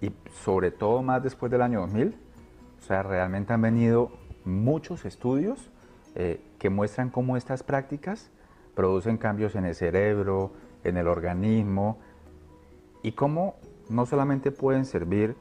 y 0.00 0.12
sobre 0.44 0.70
todo 0.70 1.02
más 1.02 1.22
después 1.22 1.50
del 1.52 1.62
año 1.62 1.80
2000, 1.80 2.14
o 2.78 2.82
sea, 2.82 3.02
realmente 3.02 3.52
han 3.52 3.62
venido 3.62 4.10
muchos 4.44 5.04
estudios 5.04 5.70
eh, 6.14 6.42
que 6.58 6.70
muestran 6.70 7.10
cómo 7.10 7.36
estas 7.36 7.62
prácticas 7.62 8.30
producen 8.74 9.18
cambios 9.18 9.54
en 9.54 9.66
el 9.66 9.74
cerebro, 9.74 10.52
en 10.84 10.96
el 10.96 11.06
organismo, 11.06 11.98
y 13.02 13.12
cómo 13.12 13.56
no 13.88 14.06
solamente 14.06 14.50
pueden 14.50 14.84
servir 14.84 15.36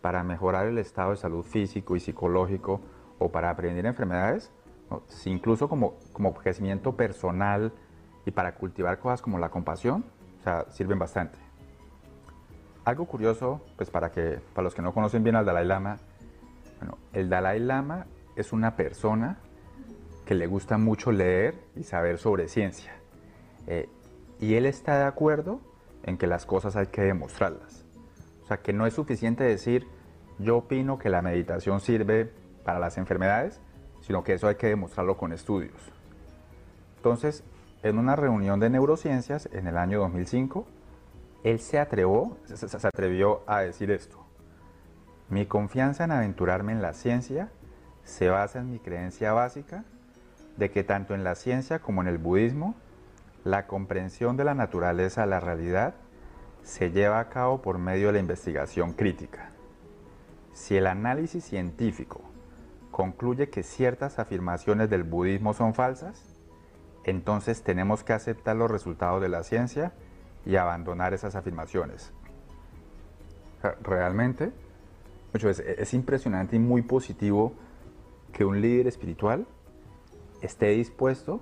para 0.00 0.22
mejorar 0.22 0.66
el 0.66 0.78
estado 0.78 1.10
de 1.10 1.16
salud 1.16 1.44
físico 1.44 1.96
y 1.96 2.00
psicológico 2.00 2.80
o 3.18 3.30
para 3.30 3.54
prevenir 3.56 3.86
enfermedades, 3.86 4.50
incluso 5.24 5.68
como, 5.68 5.94
como 6.12 6.34
crecimiento 6.34 6.96
personal 6.96 7.72
y 8.24 8.30
para 8.30 8.54
cultivar 8.54 8.98
cosas 8.98 9.22
como 9.22 9.38
la 9.38 9.50
compasión, 9.50 10.04
o 10.40 10.42
sea, 10.42 10.66
sirven 10.70 10.98
bastante. 10.98 11.38
Algo 12.84 13.04
curioso, 13.06 13.60
pues 13.76 13.90
para, 13.90 14.10
que, 14.10 14.40
para 14.54 14.64
los 14.64 14.74
que 14.74 14.82
no 14.82 14.92
conocen 14.92 15.22
bien 15.22 15.36
al 15.36 15.44
Dalai 15.44 15.66
Lama, 15.66 15.98
bueno, 16.78 16.96
el 17.12 17.28
Dalai 17.28 17.60
Lama 17.60 18.06
es 18.36 18.52
una 18.52 18.74
persona 18.74 19.38
que 20.24 20.34
le 20.34 20.46
gusta 20.46 20.78
mucho 20.78 21.12
leer 21.12 21.54
y 21.76 21.84
saber 21.84 22.18
sobre 22.18 22.48
ciencia. 22.48 22.94
Eh, 23.66 23.88
y 24.40 24.54
él 24.54 24.64
está 24.64 24.98
de 24.98 25.04
acuerdo 25.04 25.60
en 26.04 26.16
que 26.16 26.26
las 26.26 26.46
cosas 26.46 26.76
hay 26.76 26.86
que 26.86 27.02
demostrarlas. 27.02 27.79
Sea, 28.50 28.56
que 28.56 28.72
no 28.72 28.84
es 28.84 28.94
suficiente 28.94 29.44
decir, 29.44 29.86
yo 30.40 30.56
opino 30.56 30.98
que 30.98 31.08
la 31.08 31.22
meditación 31.22 31.78
sirve 31.78 32.32
para 32.64 32.80
las 32.80 32.98
enfermedades, 32.98 33.60
sino 34.00 34.24
que 34.24 34.32
eso 34.32 34.48
hay 34.48 34.56
que 34.56 34.66
demostrarlo 34.66 35.16
con 35.16 35.32
estudios. 35.32 35.76
Entonces, 36.96 37.44
en 37.84 37.96
una 37.96 38.16
reunión 38.16 38.58
de 38.58 38.68
neurociencias 38.68 39.48
en 39.52 39.68
el 39.68 39.76
año 39.76 40.00
2005, 40.00 40.66
él 41.44 41.60
se 41.60 41.78
se 41.78 42.88
atrevió 42.88 43.42
a 43.46 43.60
decir 43.60 43.92
esto. 43.92 44.18
Mi 45.28 45.46
confianza 45.46 46.02
en 46.02 46.10
aventurarme 46.10 46.72
en 46.72 46.82
la 46.82 46.92
ciencia 46.92 47.52
se 48.02 48.30
basa 48.30 48.58
en 48.58 48.72
mi 48.72 48.80
creencia 48.80 49.32
básica 49.32 49.84
de 50.56 50.72
que 50.72 50.82
tanto 50.82 51.14
en 51.14 51.22
la 51.22 51.36
ciencia 51.36 51.78
como 51.78 52.02
en 52.02 52.08
el 52.08 52.18
budismo, 52.18 52.74
la 53.44 53.68
comprensión 53.68 54.36
de 54.36 54.42
la 54.42 54.54
naturaleza 54.54 55.24
la 55.24 55.38
realidad 55.38 55.94
se 56.62 56.90
lleva 56.90 57.20
a 57.20 57.28
cabo 57.28 57.62
por 57.62 57.78
medio 57.78 58.08
de 58.08 58.14
la 58.14 58.18
investigación 58.18 58.92
crítica. 58.92 59.50
Si 60.52 60.76
el 60.76 60.86
análisis 60.86 61.44
científico 61.44 62.22
concluye 62.90 63.48
que 63.48 63.62
ciertas 63.62 64.18
afirmaciones 64.18 64.90
del 64.90 65.04
budismo 65.04 65.54
son 65.54 65.74
falsas, 65.74 66.22
entonces 67.04 67.62
tenemos 67.62 68.04
que 68.04 68.12
aceptar 68.12 68.56
los 68.56 68.70
resultados 68.70 69.22
de 69.22 69.28
la 69.28 69.42
ciencia 69.42 69.92
y 70.44 70.56
abandonar 70.56 71.14
esas 71.14 71.34
afirmaciones. 71.34 72.12
Realmente, 73.82 74.52
es 75.32 75.94
impresionante 75.94 76.56
y 76.56 76.58
muy 76.58 76.82
positivo 76.82 77.54
que 78.32 78.44
un 78.44 78.60
líder 78.60 78.86
espiritual 78.86 79.46
esté 80.40 80.68
dispuesto 80.68 81.40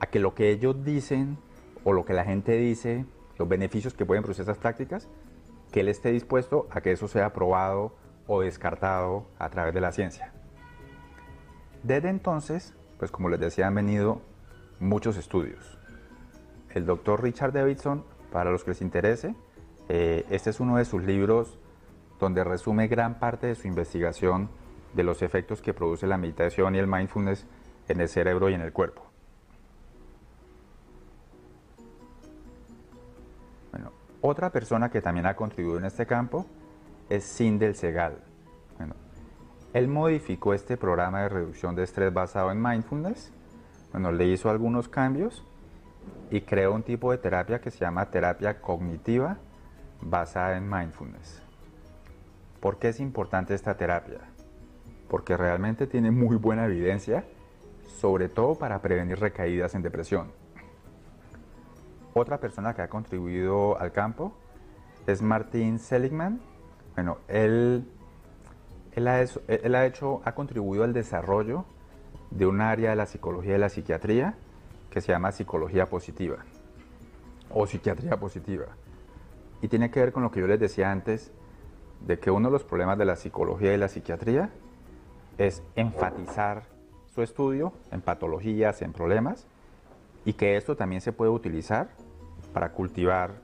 a 0.00 0.06
que 0.06 0.18
lo 0.18 0.34
que 0.34 0.50
ellos 0.50 0.84
dicen 0.84 1.38
o 1.84 1.92
lo 1.92 2.04
que 2.04 2.12
la 2.12 2.24
gente 2.24 2.52
dice, 2.56 3.04
los 3.40 3.48
beneficios 3.48 3.94
que 3.94 4.04
pueden 4.04 4.22
producir 4.22 4.42
esas 4.42 4.58
prácticas, 4.58 5.08
que 5.72 5.80
él 5.80 5.88
esté 5.88 6.12
dispuesto 6.12 6.68
a 6.70 6.82
que 6.82 6.92
eso 6.92 7.08
sea 7.08 7.32
probado 7.32 7.96
o 8.26 8.42
descartado 8.42 9.24
a 9.38 9.48
través 9.48 9.72
de 9.72 9.80
la 9.80 9.92
ciencia. 9.92 10.30
Desde 11.82 12.10
entonces, 12.10 12.74
pues 12.98 13.10
como 13.10 13.30
les 13.30 13.40
decía, 13.40 13.66
han 13.66 13.74
venido 13.74 14.20
muchos 14.78 15.16
estudios. 15.16 15.78
El 16.74 16.84
doctor 16.84 17.22
Richard 17.22 17.52
Davidson, 17.52 18.04
para 18.30 18.50
los 18.50 18.62
que 18.62 18.72
les 18.72 18.82
interese, 18.82 19.34
eh, 19.88 20.26
este 20.28 20.50
es 20.50 20.60
uno 20.60 20.76
de 20.76 20.84
sus 20.84 21.02
libros 21.02 21.58
donde 22.20 22.44
resume 22.44 22.88
gran 22.88 23.18
parte 23.18 23.46
de 23.46 23.54
su 23.54 23.66
investigación 23.68 24.50
de 24.92 25.02
los 25.02 25.22
efectos 25.22 25.62
que 25.62 25.72
produce 25.72 26.06
la 26.06 26.18
meditación 26.18 26.74
y 26.74 26.78
el 26.78 26.86
mindfulness 26.86 27.46
en 27.88 28.02
el 28.02 28.08
cerebro 28.10 28.50
y 28.50 28.54
en 28.54 28.60
el 28.60 28.74
cuerpo. 28.74 29.09
Otra 34.20 34.50
persona 34.50 34.90
que 34.90 35.00
también 35.00 35.26
ha 35.26 35.34
contribuido 35.34 35.78
en 35.78 35.84
este 35.84 36.06
campo 36.06 36.46
es 37.08 37.24
Sindel 37.24 37.74
Segal. 37.74 38.18
Bueno, 38.78 38.94
él 39.72 39.88
modificó 39.88 40.54
este 40.54 40.76
programa 40.76 41.22
de 41.22 41.28
reducción 41.28 41.74
de 41.74 41.84
estrés 41.84 42.12
basado 42.12 42.52
en 42.52 42.62
mindfulness. 42.62 43.32
Bueno, 43.92 44.12
le 44.12 44.26
hizo 44.26 44.50
algunos 44.50 44.88
cambios 44.88 45.44
y 46.30 46.42
creó 46.42 46.74
un 46.74 46.82
tipo 46.82 47.10
de 47.10 47.18
terapia 47.18 47.60
que 47.60 47.70
se 47.70 47.78
llama 47.78 48.10
terapia 48.10 48.60
cognitiva 48.60 49.38
basada 50.00 50.56
en 50.56 50.68
mindfulness. 50.68 51.42
¿Por 52.60 52.78
qué 52.78 52.90
es 52.90 53.00
importante 53.00 53.54
esta 53.54 53.76
terapia? 53.76 54.20
Porque 55.08 55.36
realmente 55.36 55.86
tiene 55.86 56.10
muy 56.10 56.36
buena 56.36 56.66
evidencia 56.66 57.24
sobre 58.00 58.28
todo 58.28 58.54
para 58.54 58.80
prevenir 58.80 59.18
recaídas 59.18 59.74
en 59.74 59.82
depresión. 59.82 60.32
Otra 62.14 62.38
persona 62.38 62.74
que 62.74 62.82
ha 62.82 62.88
contribuido 62.88 63.78
al 63.78 63.92
campo 63.92 64.32
es 65.06 65.22
Martin 65.22 65.78
Seligman. 65.78 66.40
Bueno, 66.94 67.18
él, 67.28 67.86
él, 68.92 69.08
ha, 69.08 69.20
él 69.20 69.74
ha, 69.74 69.86
hecho, 69.86 70.20
ha 70.24 70.32
contribuido 70.32 70.84
al 70.84 70.92
desarrollo 70.92 71.64
de 72.30 72.46
un 72.46 72.60
área 72.60 72.90
de 72.90 72.96
la 72.96 73.06
psicología 73.06 73.56
y 73.56 73.58
la 73.58 73.68
psiquiatría 73.68 74.34
que 74.90 75.00
se 75.00 75.12
llama 75.12 75.32
psicología 75.32 75.86
positiva 75.86 76.38
o 77.50 77.66
psiquiatría 77.66 78.16
positiva. 78.18 78.66
Y 79.62 79.68
tiene 79.68 79.90
que 79.90 80.00
ver 80.00 80.12
con 80.12 80.22
lo 80.22 80.30
que 80.30 80.40
yo 80.40 80.46
les 80.46 80.58
decía 80.58 80.90
antes, 80.90 81.32
de 82.00 82.18
que 82.18 82.30
uno 82.30 82.48
de 82.48 82.52
los 82.52 82.64
problemas 82.64 82.96
de 82.98 83.04
la 83.04 83.16
psicología 83.16 83.74
y 83.74 83.76
la 83.76 83.88
psiquiatría 83.88 84.50
es 85.38 85.62
enfatizar 85.76 86.62
su 87.06 87.22
estudio 87.22 87.72
en 87.90 88.00
patologías, 88.00 88.82
en 88.82 88.92
problemas, 88.92 89.46
y 90.24 90.34
que 90.34 90.56
esto 90.56 90.76
también 90.76 91.00
se 91.00 91.12
puede 91.12 91.30
utilizar 91.30 91.88
para 92.52 92.72
cultivar 92.72 93.40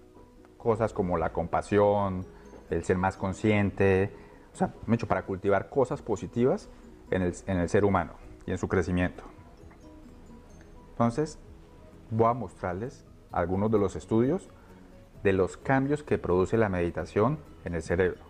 cosas 0.59 0.93
como 0.93 1.17
la 1.17 1.33
compasión, 1.33 2.27
el 2.71 2.85
ser 2.85 2.99
más 2.99 3.17
consciente, 3.17 4.13
o 4.53 4.57
sea, 4.57 4.75
hecho 4.91 5.07
para 5.07 5.23
cultivar 5.23 5.69
cosas 5.69 6.03
positivas 6.03 6.69
en 7.11 7.23
el, 7.23 7.35
en 7.47 7.59
el 7.59 7.69
ser 7.69 7.85
humano 7.85 8.15
y 8.47 8.51
en 8.51 8.59
su 8.59 8.69
crecimiento. 8.69 9.23
Entonces, 10.91 11.39
voy 12.11 12.27
a 12.27 12.33
mostrarles 12.33 13.05
algunos 13.33 13.71
de 13.71 13.79
los 13.79 13.97
estudios 13.97 14.49
de 15.23 15.33
los 15.33 15.57
cambios 15.57 16.03
que 16.03 16.19
produce 16.19 16.57
la 16.57 16.69
meditación 16.69 17.39
en 17.65 17.75
el 17.75 17.83
cerebro. 17.83 18.21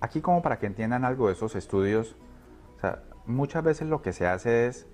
Aquí 0.00 0.20
como 0.20 0.42
para 0.42 0.58
que 0.58 0.66
entiendan 0.66 1.04
algo 1.04 1.28
de 1.28 1.34
esos 1.34 1.54
estudios, 1.54 2.16
o 2.76 2.80
sea, 2.80 3.02
muchas 3.26 3.62
veces 3.62 3.88
lo 3.88 4.02
que 4.02 4.12
se 4.12 4.26
hace 4.26 4.66
es, 4.66 4.86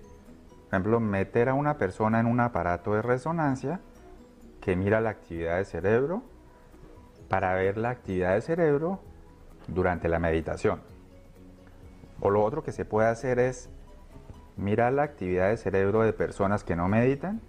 por 0.69 0.75
ejemplo, 0.75 0.99
meter 0.99 1.49
a 1.49 1.55
una 1.55 1.79
persona 1.79 2.19
en 2.19 2.27
un 2.27 2.39
aparato 2.39 2.93
de 2.93 3.01
resonancia 3.01 3.79
que 4.61 4.75
mira 4.75 5.01
la 5.01 5.09
actividad 5.09 5.55
del 5.55 5.65
cerebro 5.65 6.21
para 7.27 7.55
ver 7.55 7.79
la 7.79 7.89
actividad 7.89 8.33
del 8.33 8.43
cerebro 8.43 8.99
durante 9.67 10.07
la 10.07 10.19
meditación. 10.19 10.81
O 12.19 12.29
lo 12.29 12.43
otro 12.43 12.63
que 12.63 12.71
se 12.71 12.85
puede 12.85 13.07
hacer 13.07 13.39
es 13.39 13.67
mirar 14.57 14.93
la 14.93 15.01
actividad 15.01 15.47
del 15.47 15.57
cerebro 15.57 16.03
de 16.03 16.13
personas 16.13 16.63
que 16.63 16.75
no 16.75 16.87
meditan 16.87 17.41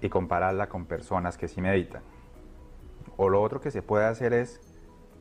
y 0.00 0.08
compararla 0.08 0.68
con 0.68 0.86
personas 0.86 1.36
que 1.36 1.48
sí 1.48 1.60
meditan. 1.60 2.02
O 3.16 3.28
lo 3.28 3.42
otro 3.42 3.60
que 3.60 3.72
se 3.72 3.82
puede 3.82 4.04
hacer 4.04 4.32
es 4.32 4.60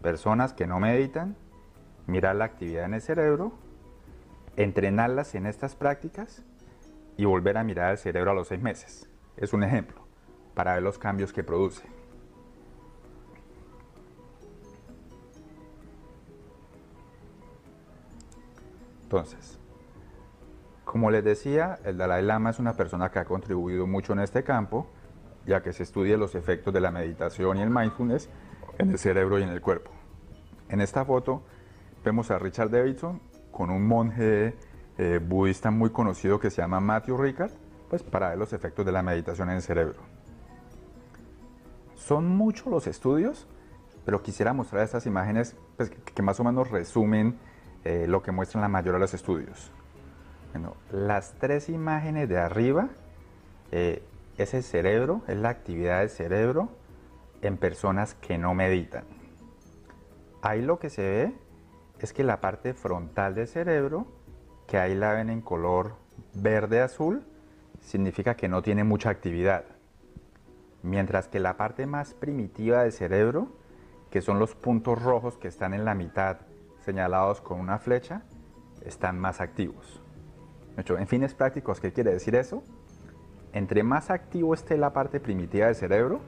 personas 0.03 0.53
que 0.53 0.67
no 0.67 0.79
meditan, 0.79 1.35
mirar 2.05 2.35
la 2.35 2.45
actividad 2.45 2.85
en 2.85 2.93
el 2.93 3.01
cerebro, 3.01 3.51
entrenarlas 4.57 5.33
en 5.33 5.47
estas 5.47 5.75
prácticas 5.75 6.43
y 7.17 7.25
volver 7.25 7.57
a 7.57 7.63
mirar 7.63 7.91
el 7.91 7.97
cerebro 7.97 8.31
a 8.31 8.33
los 8.33 8.47
seis 8.47 8.61
meses. 8.61 9.09
Es 9.37 9.53
un 9.53 9.63
ejemplo 9.63 10.05
para 10.53 10.73
ver 10.73 10.83
los 10.83 10.97
cambios 10.97 11.33
que 11.33 11.43
produce. 11.43 11.83
Entonces, 19.03 19.59
como 20.83 21.11
les 21.11 21.23
decía, 21.23 21.79
el 21.83 21.97
Dalai 21.97 22.23
Lama 22.23 22.49
es 22.49 22.59
una 22.59 22.73
persona 22.73 23.11
que 23.11 23.19
ha 23.19 23.25
contribuido 23.25 23.85
mucho 23.85 24.13
en 24.13 24.19
este 24.19 24.43
campo, 24.43 24.87
ya 25.45 25.61
que 25.61 25.73
se 25.73 25.83
estudia 25.83 26.17
los 26.17 26.35
efectos 26.35 26.73
de 26.73 26.81
la 26.81 26.89
meditación 26.89 27.57
y 27.57 27.61
el 27.61 27.69
mindfulness 27.69 28.29
en 28.77 28.91
el 28.91 28.97
cerebro 28.97 29.39
y 29.39 29.43
en 29.43 29.49
el 29.49 29.61
cuerpo. 29.61 29.91
En 30.69 30.81
esta 30.81 31.05
foto 31.05 31.43
vemos 32.03 32.31
a 32.31 32.39
Richard 32.39 32.71
Davidson 32.71 33.21
con 33.51 33.69
un 33.69 33.85
monje 33.85 34.55
eh, 34.97 35.19
budista 35.21 35.71
muy 35.71 35.89
conocido 35.89 36.39
que 36.39 36.49
se 36.49 36.61
llama 36.61 36.79
Matthew 36.79 37.17
Ricard, 37.17 37.51
pues 37.89 38.03
para 38.03 38.29
ver 38.29 38.37
los 38.37 38.53
efectos 38.53 38.85
de 38.85 38.91
la 38.91 39.03
meditación 39.03 39.49
en 39.49 39.57
el 39.57 39.61
cerebro. 39.61 39.99
Son 41.95 42.27
muchos 42.27 42.67
los 42.67 42.87
estudios, 42.87 43.47
pero 44.05 44.21
quisiera 44.21 44.53
mostrar 44.53 44.83
estas 44.83 45.05
imágenes 45.05 45.55
pues, 45.77 45.89
que, 45.89 46.21
más 46.21 46.39
o 46.39 46.43
menos 46.43 46.69
resumen 46.69 47.37
eh, 47.83 48.05
lo 48.07 48.21
que 48.21 48.31
muestran 48.31 48.61
la 48.61 48.67
mayoría 48.67 48.93
de 48.93 48.99
los 48.99 49.13
estudios. 49.13 49.71
Bueno, 50.53 50.75
las 50.91 51.33
tres 51.33 51.67
imágenes 51.67 52.29
de 52.29 52.37
arriba 52.37 52.89
eh, 53.71 54.03
es 54.37 54.53
el 54.53 54.63
cerebro, 54.63 55.21
es 55.27 55.37
la 55.37 55.49
actividad 55.49 55.99
del 55.99 56.09
cerebro 56.09 56.69
en 57.41 57.57
personas 57.57 58.15
que 58.15 58.37
no 58.37 58.53
meditan. 58.53 59.03
Ahí 60.41 60.61
lo 60.61 60.79
que 60.79 60.89
se 60.89 61.01
ve 61.01 61.33
es 61.99 62.13
que 62.13 62.23
la 62.23 62.39
parte 62.39 62.73
frontal 62.73 63.35
del 63.35 63.47
cerebro, 63.47 64.05
que 64.67 64.77
ahí 64.77 64.95
la 64.95 65.13
ven 65.13 65.29
en 65.29 65.41
color 65.41 65.95
verde-azul, 66.33 67.23
significa 67.79 68.35
que 68.35 68.47
no 68.47 68.61
tiene 68.61 68.83
mucha 68.83 69.09
actividad. 69.09 69.65
Mientras 70.81 71.27
que 71.27 71.39
la 71.39 71.57
parte 71.57 71.85
más 71.85 72.13
primitiva 72.13 72.83
del 72.83 72.91
cerebro, 72.91 73.47
que 74.09 74.21
son 74.21 74.39
los 74.39 74.55
puntos 74.55 75.01
rojos 75.01 75.37
que 75.37 75.47
están 75.47 75.73
en 75.73 75.85
la 75.85 75.93
mitad 75.93 76.37
señalados 76.83 77.41
con 77.41 77.59
una 77.59 77.79
flecha, 77.79 78.23
están 78.85 79.19
más 79.19 79.41
activos. 79.41 80.01
En 80.77 81.07
fines 81.07 81.33
prácticos, 81.33 81.79
¿qué 81.79 81.93
quiere 81.93 82.11
decir 82.11 82.35
eso? 82.35 82.63
Entre 83.53 83.83
más 83.83 84.09
activo 84.09 84.53
esté 84.53 84.77
la 84.77 84.93
parte 84.93 85.19
primitiva 85.19 85.67
del 85.67 85.75
cerebro, 85.75 86.19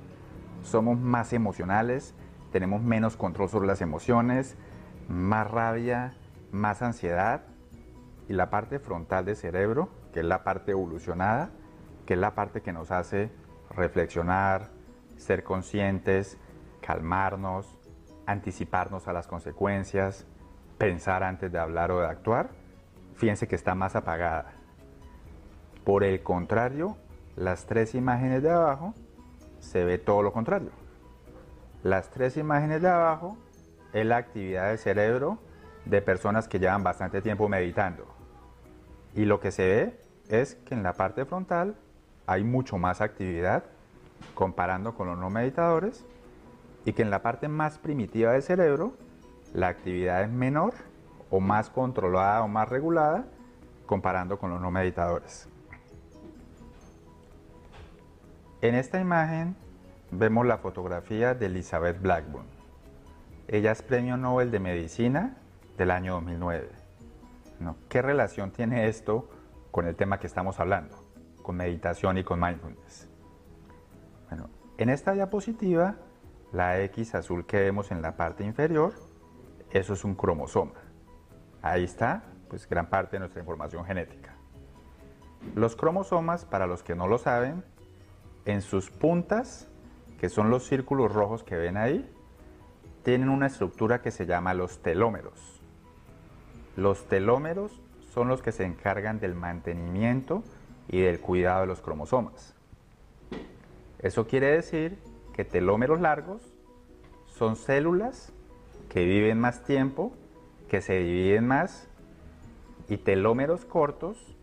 somos 0.63 0.97
más 0.97 1.34
emocionales, 1.34 2.13
tenemos 2.52 2.82
menos 2.82 3.17
control 3.17 3.50
sobre 3.50 3.67
las 3.67 3.82
emociones, 3.82 4.56
más 5.10 5.52
rabia, 5.52 6.13
más 6.52 6.82
ansiedad 6.82 7.41
y 8.27 8.33
la 8.33 8.49
parte 8.49 8.79
frontal 8.79 9.25
del 9.25 9.35
cerebro, 9.35 9.89
que 10.13 10.19
es 10.19 10.25
la 10.25 10.43
parte 10.43 10.71
evolucionada, 10.71 11.49
que 12.05 12.13
es 12.13 12.19
la 12.19 12.35
parte 12.35 12.61
que 12.61 12.73
nos 12.73 12.91
hace 12.91 13.31
reflexionar, 13.69 14.69
ser 15.17 15.43
conscientes, 15.43 16.37
calmarnos, 16.81 17.77
anticiparnos 18.25 19.07
a 19.07 19.13
las 19.13 19.27
consecuencias, 19.27 20.25
pensar 20.77 21.23
antes 21.23 21.51
de 21.51 21.59
hablar 21.59 21.91
o 21.91 21.99
de 22.01 22.07
actuar, 22.07 22.49
fíjense 23.15 23.47
que 23.47 23.55
está 23.55 23.75
más 23.75 23.95
apagada. 23.95 24.53
Por 25.83 26.03
el 26.03 26.21
contrario, 26.21 26.97
las 27.35 27.65
tres 27.65 27.95
imágenes 27.95 28.43
de 28.43 28.51
abajo 28.51 28.93
se 29.59 29.83
ve 29.83 29.97
todo 29.97 30.21
lo 30.21 30.33
contrario. 30.33 30.71
Las 31.83 32.09
tres 32.09 32.37
imágenes 32.37 32.81
de 32.81 32.89
abajo 32.89 33.37
es 33.93 34.05
la 34.05 34.17
actividad 34.17 34.69
del 34.69 34.77
cerebro 34.77 35.39
de 35.85 36.01
personas 36.01 36.47
que 36.47 36.59
llevan 36.59 36.83
bastante 36.83 37.21
tiempo 37.21 37.47
meditando. 37.47 38.16
Y 39.17 39.25
lo 39.25 39.39
que 39.39 39.51
se 39.51 39.65
ve 39.65 39.99
es 40.30 40.53
que 40.53 40.75
en 40.75 40.84
la 40.84 40.93
parte 40.93 41.25
frontal 41.25 41.75
hay 42.27 42.43
mucho 42.43 42.77
más 42.77 43.01
actividad 43.01 43.63
comparando 44.36 44.93
con 44.93 45.08
los 45.08 45.17
no 45.17 45.32
meditadores 45.32 46.06
y 46.86 46.93
que 46.93 47.01
en 47.01 47.10
la 47.10 47.23
parte 47.23 47.47
más 47.47 47.80
primitiva 47.80 48.34
del 48.34 48.43
cerebro 48.43 48.93
la 49.56 49.69
actividad 49.69 50.21
es 50.21 50.30
menor 50.30 50.75
o 51.32 51.39
más 51.39 51.71
controlada 51.71 52.43
o 52.43 52.47
más 52.47 52.69
regulada 52.69 53.25
comparando 53.88 54.38
con 54.38 54.51
los 54.51 54.62
no 54.62 54.69
meditadores. 54.69 55.49
En 58.62 58.75
esta 58.75 59.01
imagen 59.01 59.56
vemos 60.12 60.45
la 60.45 60.60
fotografía 60.60 61.34
de 61.34 61.47
Elizabeth 61.47 61.99
Blackburn. 61.99 62.45
Ella 63.47 63.71
es 63.71 63.82
Premio 63.82 64.15
Nobel 64.15 64.51
de 64.51 64.60
Medicina 64.60 65.38
del 65.75 65.89
año 65.89 66.13
2009. 66.13 66.76
¿Qué 67.89 68.02
relación 68.02 68.52
tiene 68.52 68.88
esto 68.88 69.30
con 69.72 69.88
el 69.88 69.96
tema 69.96 70.20
que 70.20 70.28
estamos 70.28 70.60
hablando, 70.60 70.96
con 71.41 71.56
meditación 71.56 72.17
y 72.17 72.24
con 72.24 72.39
mindfulness? 72.39 73.10
Bueno, 74.30 74.50
en 74.78 74.89
esta 74.89 75.13
diapositiva, 75.13 75.96
la 76.52 76.80
X 76.82 77.15
azul 77.15 77.46
que 77.46 77.60
vemos 77.60 77.91
en 77.91 78.02
la 78.02 78.15
parte 78.15 78.43
inferior, 78.43 78.93
eso 79.72 79.93
es 79.93 80.04
un 80.04 80.15
cromosoma. 80.15 80.74
Ahí 81.62 81.84
está, 81.84 82.24
pues 82.50 82.67
gran 82.70 82.89
parte 82.89 83.15
de 83.15 83.20
nuestra 83.22 83.41
información 83.41 83.86
genética. 83.86 84.36
Los 85.56 85.76
cromosomas, 85.76 86.46
para 86.46 86.67
los 86.67 86.84
que 86.84 86.96
no 86.96 87.08
lo 87.08 87.17
saben, 87.17 87.63
en 88.46 88.62
sus 88.62 88.89
puntas, 88.89 89.67
que 90.20 90.30
son 90.30 90.50
los 90.50 90.65
círculos 90.65 91.12
rojos 91.13 91.43
que 91.43 91.58
ven 91.58 91.78
ahí, 91.78 92.10
tienen 93.04 93.30
una 93.30 93.48
estructura 93.48 94.02
que 94.02 94.12
se 94.12 94.26
llama 94.26 94.54
los 94.54 94.82
telómeros. 94.82 95.57
Los 96.77 97.07
telómeros 97.07 97.81
son 98.13 98.27
los 98.27 98.43
que 98.43 98.51
se 98.51 98.63
encargan 98.63 99.19
del 99.19 99.33
mantenimiento 99.33 100.43
y 100.87 101.01
del 101.01 101.19
cuidado 101.19 101.61
de 101.61 101.67
los 101.67 101.81
cromosomas. 101.81 102.53
Eso 103.97 104.27
quiere 104.27 104.51
decir 104.51 104.99
que 105.33 105.43
telómeros 105.43 105.99
largos 105.99 106.53
son 107.25 107.55
células 107.55 108.31
que 108.89 109.05
viven 109.05 109.39
más 109.39 109.63
tiempo, 109.63 110.13
que 110.69 110.81
se 110.81 110.99
dividen 110.99 111.47
más, 111.47 111.87
y 112.87 112.97
telómeros 112.97 113.65
cortos 113.65 114.37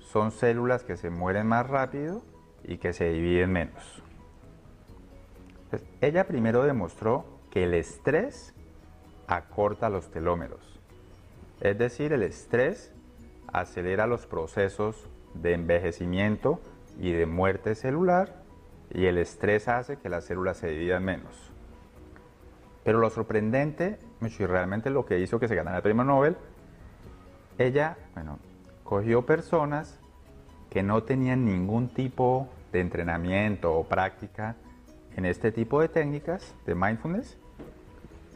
son 0.00 0.32
células 0.32 0.84
que 0.84 0.96
se 0.96 1.10
mueren 1.10 1.46
más 1.46 1.68
rápido 1.68 2.22
y 2.64 2.78
que 2.78 2.94
se 2.94 3.10
dividen 3.10 3.52
menos. 3.52 4.02
ella 6.00 6.26
primero 6.26 6.62
demostró 6.62 7.26
que 7.50 7.64
el 7.64 7.74
estrés 7.74 8.54
acorta 9.26 9.90
los 9.90 10.10
telómeros. 10.10 10.73
Es 11.64 11.78
decir, 11.78 12.12
el 12.12 12.22
estrés 12.22 12.92
acelera 13.50 14.06
los 14.06 14.26
procesos 14.26 15.08
de 15.32 15.54
envejecimiento 15.54 16.60
y 17.00 17.12
de 17.12 17.24
muerte 17.24 17.74
celular 17.74 18.42
y 18.90 19.06
el 19.06 19.16
estrés 19.16 19.66
hace 19.66 19.96
que 19.96 20.10
las 20.10 20.24
células 20.24 20.58
se 20.58 20.68
dividan 20.68 21.02
menos. 21.02 21.50
Pero 22.84 22.98
lo 22.98 23.08
sorprendente, 23.08 23.98
y 24.20 24.44
realmente 24.44 24.90
lo 24.90 25.06
que 25.06 25.18
hizo 25.20 25.40
que 25.40 25.48
se 25.48 25.54
ganara 25.54 25.78
el 25.78 25.82
premio 25.82 26.04
Nobel, 26.04 26.36
ella, 27.56 27.96
bueno, 28.12 28.38
cogió 28.84 29.24
personas 29.24 29.98
que 30.68 30.82
no 30.82 31.04
tenían 31.04 31.46
ningún 31.46 31.88
tipo 31.88 32.46
de 32.72 32.82
entrenamiento 32.82 33.72
o 33.72 33.84
práctica 33.84 34.54
en 35.16 35.24
este 35.24 35.50
tipo 35.50 35.80
de 35.80 35.88
técnicas 35.88 36.54
de 36.66 36.74
mindfulness 36.74 37.38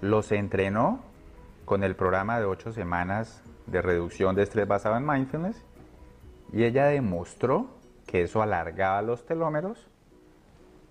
los 0.01 0.33
entrenó 0.33 1.08
con 1.69 1.85
el 1.85 1.97
programa 1.97 2.39
de 2.39 2.47
ocho 2.47 2.73
semanas 2.73 3.43
de 3.67 3.83
reducción 3.83 4.35
de 4.35 4.43
estrés 4.43 4.67
basado 4.67 4.97
en 4.97 5.07
mindfulness 5.07 5.63
y 6.51 6.65
ella 6.65 6.87
demostró 6.87 7.67
que 8.07 8.23
eso 8.23 8.41
alargaba 8.41 9.03
los 9.03 9.27
telómeros 9.27 9.91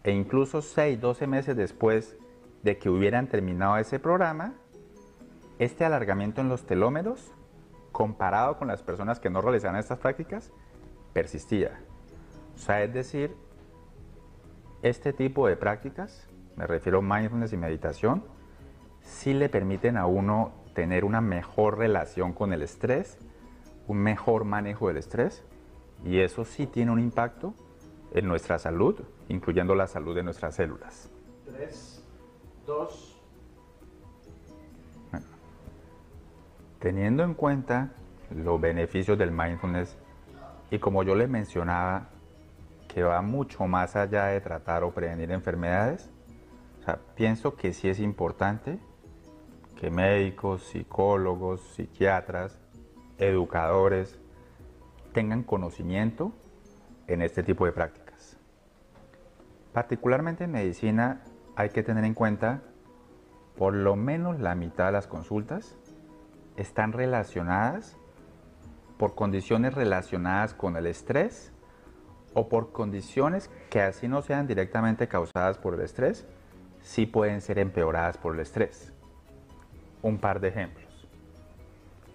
e 0.03 0.11
incluso 0.11 0.61
6, 0.61 1.01
12 1.01 1.25
meses 1.25 1.57
después 1.57 2.15
de 2.61 2.77
que 2.77 2.91
hubieran 2.91 3.25
terminado 3.25 3.77
ese 3.77 3.97
programa, 3.97 4.53
este 5.57 5.83
alargamiento 5.83 6.41
en 6.41 6.49
los 6.49 6.67
telómeros, 6.67 7.31
comparado 7.91 8.59
con 8.59 8.67
las 8.67 8.83
personas 8.83 9.19
que 9.19 9.31
no 9.31 9.41
realizaban 9.41 9.77
estas 9.77 9.97
prácticas, 9.97 10.51
persistía. 11.11 11.71
O 12.53 12.59
sea, 12.59 12.83
es 12.83 12.93
decir, 12.93 13.35
este 14.83 15.11
tipo 15.11 15.47
de 15.47 15.57
prácticas, 15.57 16.27
me 16.55 16.67
refiero 16.67 16.99
a 16.99 17.01
mindfulness 17.01 17.51
y 17.53 17.57
meditación, 17.57 18.23
sí 19.01 19.33
le 19.33 19.49
permiten 19.49 19.97
a 19.97 20.05
uno 20.05 20.66
tener 20.77 21.05
una 21.05 21.21
mejor 21.21 21.79
relación 21.79 22.33
con 22.33 22.53
el 22.53 22.61
estrés, 22.61 23.17
un 23.87 23.97
mejor 23.97 24.45
manejo 24.45 24.89
del 24.89 24.97
estrés, 24.97 25.43
y 26.05 26.19
eso 26.19 26.45
sí 26.45 26.67
tiene 26.67 26.91
un 26.91 26.99
impacto 26.99 27.55
en 28.13 28.27
nuestra 28.27 28.59
salud, 28.59 28.95
incluyendo 29.27 29.73
la 29.73 29.87
salud 29.87 30.13
de 30.13 30.21
nuestras 30.21 30.53
células. 30.53 31.09
Tres, 31.47 32.05
dos. 32.67 33.19
teniendo 36.77 37.23
en 37.23 37.33
cuenta 37.33 37.89
los 38.29 38.61
beneficios 38.61 39.17
del 39.17 39.31
mindfulness 39.31 39.97
y 40.69 40.77
como 40.77 41.01
yo 41.01 41.15
les 41.15 41.27
mencionaba, 41.27 42.09
que 42.87 43.01
va 43.01 43.23
mucho 43.23 43.65
más 43.65 43.95
allá 43.95 44.25
de 44.25 44.41
tratar 44.41 44.83
o 44.83 44.91
prevenir 44.91 45.31
enfermedades, 45.31 46.11
pienso 47.15 47.55
que 47.55 47.73
sí 47.73 47.89
es 47.89 47.99
importante 47.99 48.77
que 49.79 49.91
médicos, 49.91 50.63
psicólogos, 50.63 51.61
psiquiatras, 51.75 52.59
educadores 53.17 54.19
tengan 55.13 55.43
conocimiento 55.43 56.31
en 57.07 57.21
este 57.21 57.43
tipo 57.43 57.65
de 57.65 57.71
prácticas. 57.71 58.37
Particularmente 59.73 60.45
en 60.45 60.51
medicina 60.51 61.21
hay 61.55 61.69
que 61.69 61.83
tener 61.83 62.03
en 62.03 62.13
cuenta 62.13 62.61
por 63.55 63.73
lo 63.73 63.95
menos 63.95 64.39
la 64.39 64.55
mitad 64.55 64.87
de 64.87 64.91
las 64.93 65.07
consultas 65.07 65.75
están 66.57 66.91
relacionadas 66.91 67.97
por 68.97 69.15
condiciones 69.15 69.75
relacionadas 69.75 70.53
con 70.53 70.75
el 70.75 70.87
estrés 70.87 71.51
o 72.33 72.49
por 72.49 72.71
condiciones 72.71 73.49
que 73.69 73.81
así 73.81 74.07
no 74.07 74.21
sean 74.21 74.47
directamente 74.47 75.07
causadas 75.07 75.57
por 75.57 75.75
el 75.75 75.81
estrés, 75.81 76.27
sí 76.81 77.05
pueden 77.05 77.41
ser 77.41 77.59
empeoradas 77.59 78.17
por 78.17 78.33
el 78.33 78.41
estrés. 78.41 78.93
Un 80.07 80.19
par 80.19 80.39
de 80.39 80.47
ejemplos. 80.47 81.05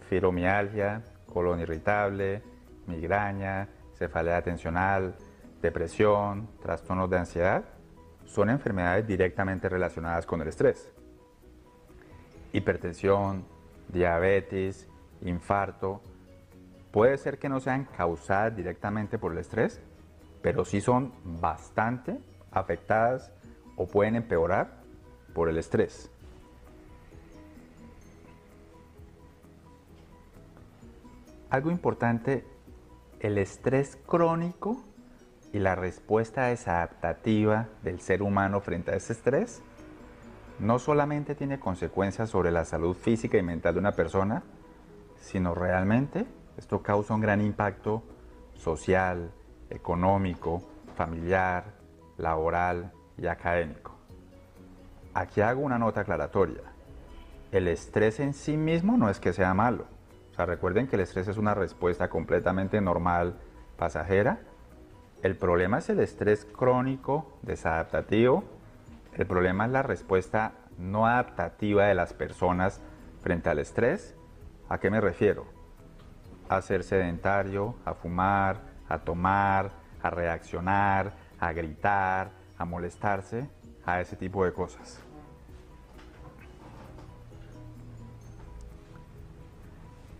Fibromialgia, 0.09 1.03
colon 1.27 1.61
irritable, 1.61 2.43
migraña, 2.87 3.69
cefalea 3.99 4.39
atencional, 4.39 5.15
depresión, 5.61 6.49
trastornos 6.63 7.11
de 7.11 7.19
ansiedad, 7.19 7.65
son 8.25 8.49
enfermedades 8.49 9.07
directamente 9.07 9.69
relacionadas 9.69 10.25
con 10.25 10.41
el 10.41 10.49
estrés. 10.49 10.91
Hipertensión, 12.55 13.45
diabetes, 13.89 14.89
infarto, 15.21 16.01
puede 16.93 17.19
ser 17.19 17.39
que 17.39 17.51
no 17.51 17.61
sean 17.61 17.85
causadas 17.95 18.57
directamente 18.57 19.19
por 19.19 19.33
el 19.33 19.39
estrés, 19.39 19.83
pero 20.41 20.65
sí 20.65 20.81
son 20.81 21.13
bastante 21.25 22.19
afectadas 22.53 23.35
o 23.77 23.87
pueden 23.87 24.17
empeorar 24.17 24.81
por 25.35 25.51
el 25.51 25.59
estrés. 25.59 26.12
Algo 31.53 31.71
importante, 31.71 32.47
el 33.21 33.37
estrés 33.37 33.99
crónico 34.07 34.83
y 35.53 35.59
la 35.59 35.75
respuesta 35.75 36.47
desadaptativa 36.47 37.69
del 37.83 38.01
ser 38.01 38.23
humano 38.23 38.63
frente 38.63 38.91
a 38.91 38.95
ese 38.95 39.13
estrés 39.13 39.61
no 40.59 40.79
solamente 40.79 41.35
tiene 41.35 41.61
consecuencias 41.61 42.31
sobre 42.31 42.51
la 42.53 42.65
salud 42.65 42.97
física 42.97 43.37
y 43.37 43.43
mental 43.43 43.75
de 43.75 43.81
una 43.81 43.93
persona, 43.93 44.45
sino 45.21 45.55
realmente 45.55 46.25
esto 46.57 46.83
causa 46.83 47.13
un 47.13 47.21
gran 47.21 47.43
impacto 47.43 48.03
social, 48.55 49.31
económico, 49.69 50.63
familiar, 50.97 51.65
laboral 52.17 52.93
y 53.19 53.27
académico. 53.27 53.93
Aquí 55.13 55.43
hago 55.43 55.61
una 55.61 55.79
nota 55.79 56.01
aclaratoria. 56.01 56.63
El 57.51 57.69
estrés 57.69 58.21
en 58.21 58.33
sí 58.33 58.57
mismo 58.57 58.97
no 58.97 59.11
es 59.11 59.21
que 59.21 59.35
sea 59.35 59.53
malo. 59.53 59.85
Recuerden 60.47 60.87
que 60.87 60.97
el 60.97 61.03
estrés 61.03 61.29
es 61.29 61.37
una 61.37 61.55
respuesta 61.55 62.09
completamente 62.09 62.81
normal, 62.81 63.35
pasajera. 63.77 64.41
El 65.23 65.37
problema 65.37 65.79
es 65.79 65.89
el 65.89 66.01
estrés 66.01 66.45
crónico, 66.45 67.39
desadaptativo. 67.43 68.45
El 69.15 69.27
problema 69.27 69.67
es 69.67 69.71
la 69.71 69.83
respuesta 69.83 70.53
no 70.79 71.07
adaptativa 71.07 71.87
de 71.87 71.95
las 71.95 72.13
personas 72.13 72.81
frente 73.23 73.51
al 73.51 73.59
estrés. 73.59 74.17
¿A 74.69 74.79
qué 74.79 74.91
me 74.91 75.01
refiero? 75.01 75.47
A 76.49 76.61
ser 76.63 76.83
sedentario, 76.83 77.77
a 77.85 77.95
fumar, 77.95 78.61
a 78.89 78.99
tomar, 78.99 79.71
a 80.03 80.11
reaccionar, 80.11 81.13
a 81.39 81.53
gritar, 81.53 82.31
a 82.59 82.65
molestarse, 82.65 83.49
a 83.85 84.01
ese 84.01 84.17
tipo 84.17 84.45
de 84.45 84.53
cosas. 84.53 85.01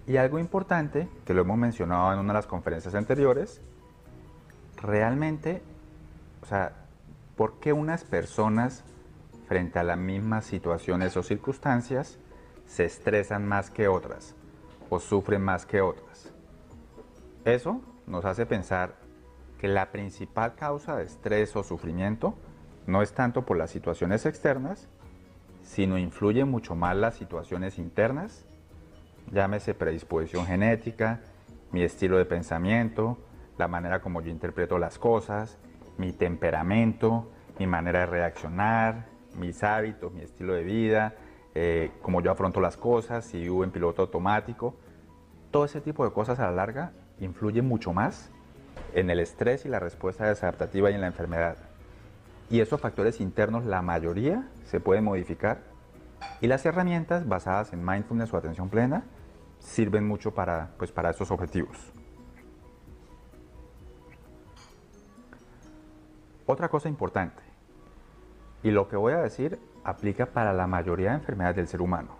Y 0.07 0.17
algo 0.17 0.39
importante, 0.39 1.09
que 1.25 1.35
lo 1.35 1.43
hemos 1.43 1.59
mencionado 1.59 2.13
en 2.13 2.19
una 2.19 2.33
de 2.33 2.39
las 2.39 2.47
conferencias 2.47 2.95
anteriores, 2.95 3.61
realmente, 4.81 5.63
o 6.43 6.47
sea, 6.47 6.73
¿por 7.37 7.61
qué 7.61 7.73
unas 7.73 8.05
personas 8.05 8.85
frente 9.47 9.79
a 9.79 9.85
las 9.85 9.99
mismas 9.99 10.45
situaciones 10.45 11.17
o 11.17 11.23
circunstancias 11.23 12.19
se 12.67 12.85
estresan 12.85 13.47
más 13.47 13.71
que 13.71 13.87
otras 13.87 14.35
o 14.91 14.99
sufren 14.99 15.43
más 15.43 15.67
que 15.67 15.81
otras? 15.81 16.33
Eso 17.45 17.81
nos 18.07 18.25
hace 18.25 18.45
pensar 18.45 18.95
que 19.59 19.69
la 19.69 19.93
principal 19.93 20.57
causa 20.57 20.97
de 20.97 21.05
estrés 21.05 21.55
o 21.55 21.63
sufrimiento 21.63 22.35
no 22.87 23.03
es 23.03 23.13
tanto 23.13 23.43
por 23.43 23.57
las 23.57 23.71
situaciones 23.71 24.27
externas, 24.27 24.89
sino 25.63 25.99
influye 25.99 26.45
mucho 26.45 26.75
más 26.75 26.97
las 26.97 27.15
situaciones 27.15 27.79
internas, 27.79 28.45
llámese 29.31 29.75
predisposición 29.75 30.47
genética, 30.47 31.21
mi 31.71 31.83
estilo 31.83 32.19
de 32.19 32.25
pensamiento, 32.25 33.19
la 33.59 33.69
manera 33.69 34.01
como 34.01 34.21
yo 34.21 34.31
interpreto 34.31 34.79
las 34.79 34.99
cosas, 34.99 35.59
mi 35.99 36.13
temperamento, 36.13 37.31
mi 37.59 37.67
manera 37.67 38.01
de 38.01 38.07
reaccionar, 38.07 39.07
mis 39.39 39.63
hábitos, 39.63 40.13
mi 40.13 40.23
estilo 40.23 40.55
de 40.55 40.65
vida, 40.65 41.15
eh, 41.55 41.91
cómo 42.03 42.21
yo 42.21 42.31
afronto 42.31 42.61
las 42.61 42.77
cosas, 42.77 43.25
si 43.25 43.41
vivo 43.41 43.65
en 43.65 43.71
piloto 43.71 44.03
automático. 44.03 44.75
Todo 45.51 45.65
ese 45.65 45.81
tipo 45.81 46.05
de 46.05 46.13
cosas 46.13 46.39
a 46.39 46.47
la 46.47 46.53
larga 46.53 46.93
influye 47.21 47.63
mucho 47.63 47.93
más 47.93 48.31
en 48.95 49.11
el 49.11 49.21
estrés 49.21 49.65
y 49.65 49.69
la 49.69 49.81
respuesta 49.81 50.27
desadaptativa 50.27 50.91
y 50.91 50.95
en 50.95 51.03
la 51.03 51.07
enfermedad. 51.07 51.57
Y 52.51 52.61
esos 52.61 52.81
factores 52.81 53.21
internos, 53.21 53.65
la 53.65 53.83
mayoría, 53.83 54.49
se 54.65 54.81
pueden 54.81 55.05
modificar. 55.05 55.72
Y 56.41 56.47
las 56.47 56.65
herramientas 56.67 57.29
basadas 57.29 57.73
en 57.73 57.85
mindfulness 57.85 58.33
o 58.33 58.37
atención 58.37 58.69
plena 58.69 59.05
sirven 59.59 60.07
mucho 60.07 60.35
para, 60.35 60.71
pues, 60.79 60.93
para 60.93 61.11
estos 61.11 61.31
objetivos. 61.31 61.93
Otra 66.47 66.69
cosa 66.69 66.89
importante, 66.89 67.43
y 68.63 68.71
lo 68.71 68.89
que 68.89 68.97
voy 68.97 69.13
a 69.13 69.19
decir 69.19 69.59
aplica 69.85 70.27
para 70.27 70.53
la 70.53 70.67
mayoría 70.67 71.11
de 71.11 71.17
enfermedades 71.17 71.57
del 71.57 71.69
ser 71.69 71.81
humano. 71.81 72.17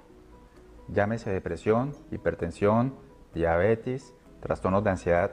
Llámese 0.89 1.31
depresión, 1.31 1.93
hipertensión, 2.11 2.95
diabetes, 3.35 4.15
trastornos 4.41 4.85
de 4.85 4.91
ansiedad 4.91 5.33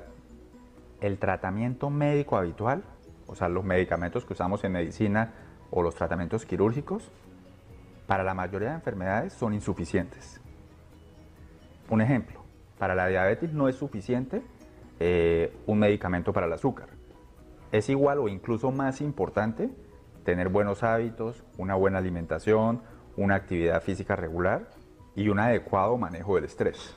el 1.01 1.17
tratamiento 1.17 1.89
médico 1.89 2.37
habitual, 2.37 2.83
o 3.27 3.35
sea, 3.35 3.49
los 3.49 3.63
medicamentos 3.63 4.25
que 4.25 4.33
usamos 4.33 4.63
en 4.63 4.73
medicina 4.73 5.33
o 5.71 5.81
los 5.81 5.95
tratamientos 5.95 6.45
quirúrgicos, 6.45 7.11
para 8.09 8.23
la 8.23 8.33
mayoría 8.33 8.69
de 8.69 8.73
enfermedades 8.73 9.33
son 9.33 9.53
insuficientes. 9.53 10.41
Un 11.91 12.01
ejemplo, 12.01 12.43
para 12.79 12.95
la 12.95 13.05
diabetes 13.05 13.53
no 13.53 13.69
es 13.69 13.75
suficiente 13.75 14.41
eh, 14.99 15.55
un 15.67 15.77
medicamento 15.77 16.33
para 16.33 16.47
el 16.47 16.53
azúcar. 16.53 16.89
Es 17.71 17.87
igual 17.87 18.17
o 18.17 18.27
incluso 18.27 18.71
más 18.71 18.99
importante 18.99 19.69
tener 20.25 20.49
buenos 20.49 20.81
hábitos, 20.81 21.43
una 21.59 21.75
buena 21.75 21.99
alimentación, 21.99 22.81
una 23.15 23.35
actividad 23.35 23.79
física 23.83 24.15
regular 24.15 24.71
y 25.15 25.29
un 25.29 25.37
adecuado 25.37 25.95
manejo 25.95 26.33
del 26.33 26.45
estrés. 26.45 26.95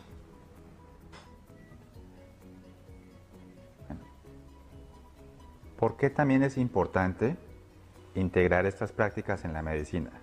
¿Por 5.79 5.98
qué 5.98 6.09
también 6.09 6.42
es 6.42 6.57
importante 6.57 7.37
integrar 8.14 8.64
estas 8.64 8.92
prácticas 8.92 9.44
en 9.44 9.53
la 9.53 9.61
medicina? 9.61 10.21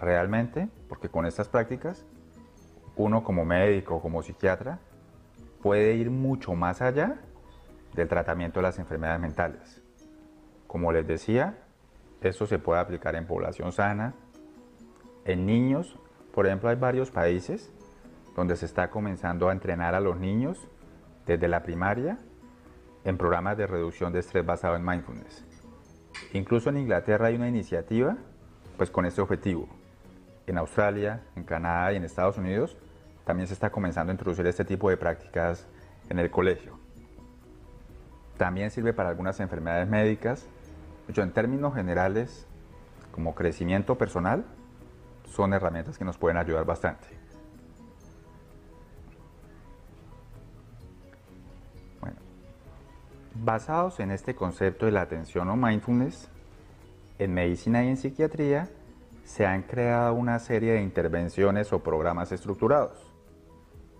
Realmente, 0.00 0.68
porque 0.88 1.08
con 1.08 1.26
estas 1.26 1.48
prácticas, 1.48 2.04
uno 2.96 3.24
como 3.24 3.44
médico 3.44 4.00
como 4.00 4.22
psiquiatra 4.22 4.78
puede 5.62 5.94
ir 5.94 6.10
mucho 6.10 6.54
más 6.54 6.80
allá 6.82 7.16
del 7.94 8.08
tratamiento 8.08 8.60
de 8.60 8.64
las 8.64 8.78
enfermedades 8.78 9.20
mentales. 9.20 9.82
Como 10.66 10.92
les 10.92 11.06
decía, 11.06 11.58
esto 12.20 12.46
se 12.46 12.58
puede 12.58 12.80
aplicar 12.80 13.16
en 13.16 13.26
población 13.26 13.72
sana, 13.72 14.14
en 15.24 15.46
niños. 15.46 15.98
Por 16.34 16.46
ejemplo, 16.46 16.68
hay 16.68 16.76
varios 16.76 17.10
países 17.10 17.72
donde 18.36 18.56
se 18.56 18.66
está 18.66 18.90
comenzando 18.90 19.48
a 19.48 19.52
entrenar 19.52 19.94
a 19.94 20.00
los 20.00 20.18
niños 20.18 20.68
desde 21.26 21.48
la 21.48 21.62
primaria 21.62 22.18
en 23.04 23.16
programas 23.16 23.56
de 23.56 23.66
reducción 23.66 24.12
de 24.12 24.20
estrés 24.20 24.44
basado 24.44 24.76
en 24.76 24.84
mindfulness. 24.84 25.44
Incluso 26.32 26.70
en 26.70 26.78
Inglaterra 26.78 27.26
hay 27.26 27.36
una 27.36 27.48
iniciativa 27.48 28.16
pues 28.76 28.90
con 28.90 29.06
este 29.06 29.20
objetivo. 29.20 29.68
En 30.48 30.56
Australia, 30.56 31.20
en 31.36 31.44
Canadá 31.44 31.92
y 31.92 31.96
en 31.96 32.04
Estados 32.04 32.38
Unidos 32.38 32.74
también 33.26 33.46
se 33.46 33.52
está 33.52 33.68
comenzando 33.68 34.10
a 34.10 34.14
introducir 34.14 34.46
este 34.46 34.64
tipo 34.64 34.88
de 34.88 34.96
prácticas 34.96 35.66
en 36.08 36.18
el 36.18 36.30
colegio. 36.30 36.78
También 38.38 38.70
sirve 38.70 38.94
para 38.94 39.10
algunas 39.10 39.38
enfermedades 39.40 39.86
médicas. 39.86 40.46
Yo 41.08 41.22
en 41.22 41.32
términos 41.32 41.74
generales, 41.74 42.46
como 43.12 43.34
crecimiento 43.34 43.98
personal, 43.98 44.46
son 45.26 45.52
herramientas 45.52 45.98
que 45.98 46.06
nos 46.06 46.16
pueden 46.16 46.38
ayudar 46.38 46.64
bastante. 46.64 47.06
Basados 53.34 54.00
en 54.00 54.12
este 54.12 54.34
concepto 54.34 54.86
de 54.86 54.92
la 54.92 55.02
atención 55.02 55.50
o 55.50 55.56
mindfulness, 55.56 56.30
en 57.18 57.34
medicina 57.34 57.84
y 57.84 57.88
en 57.88 57.98
psiquiatría 57.98 58.70
se 59.28 59.44
han 59.44 59.60
creado 59.60 60.14
una 60.14 60.38
serie 60.38 60.72
de 60.72 60.80
intervenciones 60.80 61.70
o 61.74 61.80
programas 61.80 62.32
estructurados. 62.32 63.12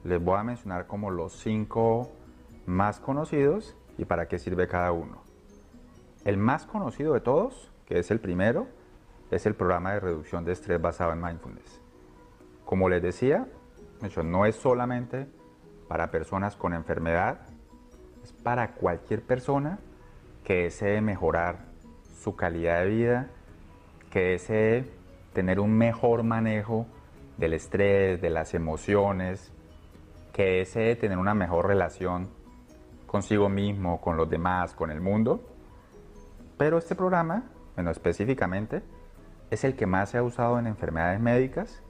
Les 0.02 0.24
voy 0.24 0.38
a 0.38 0.42
mencionar 0.42 0.86
como 0.86 1.10
los 1.10 1.34
cinco 1.34 2.10
más 2.64 2.98
conocidos 2.98 3.76
y 3.98 4.06
para 4.06 4.26
qué 4.26 4.38
sirve 4.38 4.66
cada 4.66 4.90
uno. 4.90 5.22
El 6.24 6.38
más 6.38 6.64
conocido 6.64 7.12
de 7.12 7.20
todos, 7.20 7.70
que 7.84 7.98
es 7.98 8.10
el 8.10 8.20
primero, 8.20 8.68
es 9.30 9.44
el 9.44 9.54
programa 9.54 9.92
de 9.92 10.00
reducción 10.00 10.46
de 10.46 10.52
estrés 10.52 10.80
basado 10.80 11.12
en 11.12 11.20
mindfulness. 11.20 11.78
Como 12.64 12.88
les 12.88 13.02
decía, 13.02 13.46
no 14.24 14.46
es 14.46 14.56
solamente 14.56 15.26
para 15.88 16.10
personas 16.10 16.56
con 16.56 16.72
enfermedad, 16.72 17.40
es 18.24 18.32
para 18.32 18.72
cualquier 18.72 19.20
persona 19.20 19.78
que 20.42 20.62
desee 20.62 21.02
mejorar 21.02 21.66
su 22.18 22.34
calidad 22.34 22.80
de 22.80 22.88
vida, 22.88 23.28
que 24.10 24.20
desee 24.20 24.97
tener 25.38 25.60
un 25.60 25.72
mejor 25.72 26.24
manejo 26.24 26.88
del 27.36 27.52
estrés, 27.52 28.20
de 28.20 28.28
las 28.28 28.54
emociones, 28.54 29.52
que 30.32 30.58
desee 30.58 30.96
tener 30.96 31.16
una 31.16 31.32
mejor 31.32 31.68
relación 31.68 32.28
consigo 33.06 33.48
mismo, 33.48 34.00
con 34.00 34.16
los 34.16 34.28
demás, 34.28 34.74
con 34.74 34.90
el 34.90 35.00
mundo. 35.00 35.40
Pero 36.56 36.76
este 36.76 36.96
programa, 36.96 37.44
bueno, 37.76 37.92
específicamente, 37.92 38.82
es 39.48 39.62
el 39.62 39.76
que 39.76 39.86
más 39.86 40.10
se 40.10 40.18
ha 40.18 40.24
usado 40.24 40.58
en 40.58 40.66
enfermedades 40.66 41.20
médicas, 41.20 41.84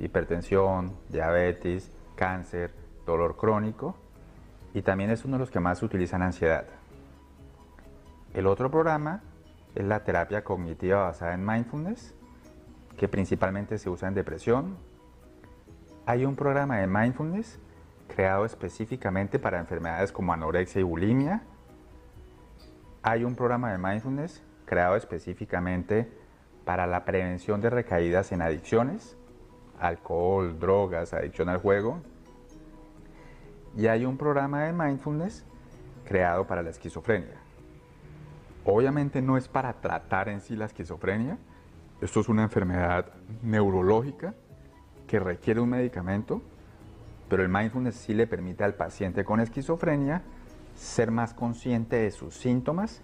hipertensión, 0.00 0.96
diabetes, 1.08 1.92
cáncer, 2.16 2.72
dolor 3.06 3.36
crónico, 3.36 3.94
y 4.74 4.82
también 4.82 5.10
es 5.10 5.24
uno 5.24 5.36
de 5.36 5.42
los 5.42 5.52
que 5.52 5.60
más 5.60 5.78
se 5.78 5.84
utiliza 5.84 6.16
en 6.16 6.22
ansiedad. 6.22 6.66
El 8.34 8.48
otro 8.48 8.68
programa 8.72 9.22
es 9.76 9.84
la 9.84 10.02
terapia 10.02 10.42
cognitiva 10.42 11.04
basada 11.04 11.34
en 11.34 11.46
mindfulness, 11.46 12.17
que 12.98 13.08
principalmente 13.08 13.78
se 13.78 13.88
usa 13.88 14.08
en 14.08 14.14
depresión. 14.14 14.76
Hay 16.04 16.24
un 16.26 16.36
programa 16.36 16.78
de 16.78 16.86
mindfulness 16.86 17.58
creado 18.08 18.44
específicamente 18.44 19.38
para 19.38 19.58
enfermedades 19.58 20.12
como 20.12 20.32
anorexia 20.32 20.80
y 20.80 20.82
bulimia. 20.82 21.42
Hay 23.02 23.24
un 23.24 23.36
programa 23.36 23.72
de 23.72 23.78
mindfulness 23.78 24.42
creado 24.66 24.96
específicamente 24.96 26.10
para 26.64 26.86
la 26.86 27.04
prevención 27.04 27.60
de 27.60 27.70
recaídas 27.70 28.32
en 28.32 28.42
adicciones, 28.42 29.16
alcohol, 29.78 30.58
drogas, 30.58 31.14
adicción 31.14 31.48
al 31.48 31.58
juego. 31.58 32.00
Y 33.76 33.86
hay 33.86 34.04
un 34.04 34.18
programa 34.18 34.64
de 34.64 34.72
mindfulness 34.72 35.44
creado 36.04 36.46
para 36.46 36.62
la 36.62 36.70
esquizofrenia. 36.70 37.36
Obviamente 38.64 39.22
no 39.22 39.36
es 39.36 39.46
para 39.48 39.74
tratar 39.74 40.28
en 40.28 40.40
sí 40.40 40.56
la 40.56 40.66
esquizofrenia, 40.66 41.38
esto 42.00 42.20
es 42.20 42.28
una 42.28 42.44
enfermedad 42.44 43.06
neurológica 43.42 44.34
que 45.06 45.18
requiere 45.18 45.60
un 45.60 45.70
medicamento, 45.70 46.42
pero 47.28 47.42
el 47.42 47.48
mindfulness 47.48 47.96
sí 47.96 48.14
le 48.14 48.26
permite 48.26 48.62
al 48.64 48.74
paciente 48.74 49.24
con 49.24 49.40
esquizofrenia 49.40 50.22
ser 50.76 51.10
más 51.10 51.34
consciente 51.34 51.96
de 51.96 52.10
sus 52.10 52.34
síntomas, 52.34 53.02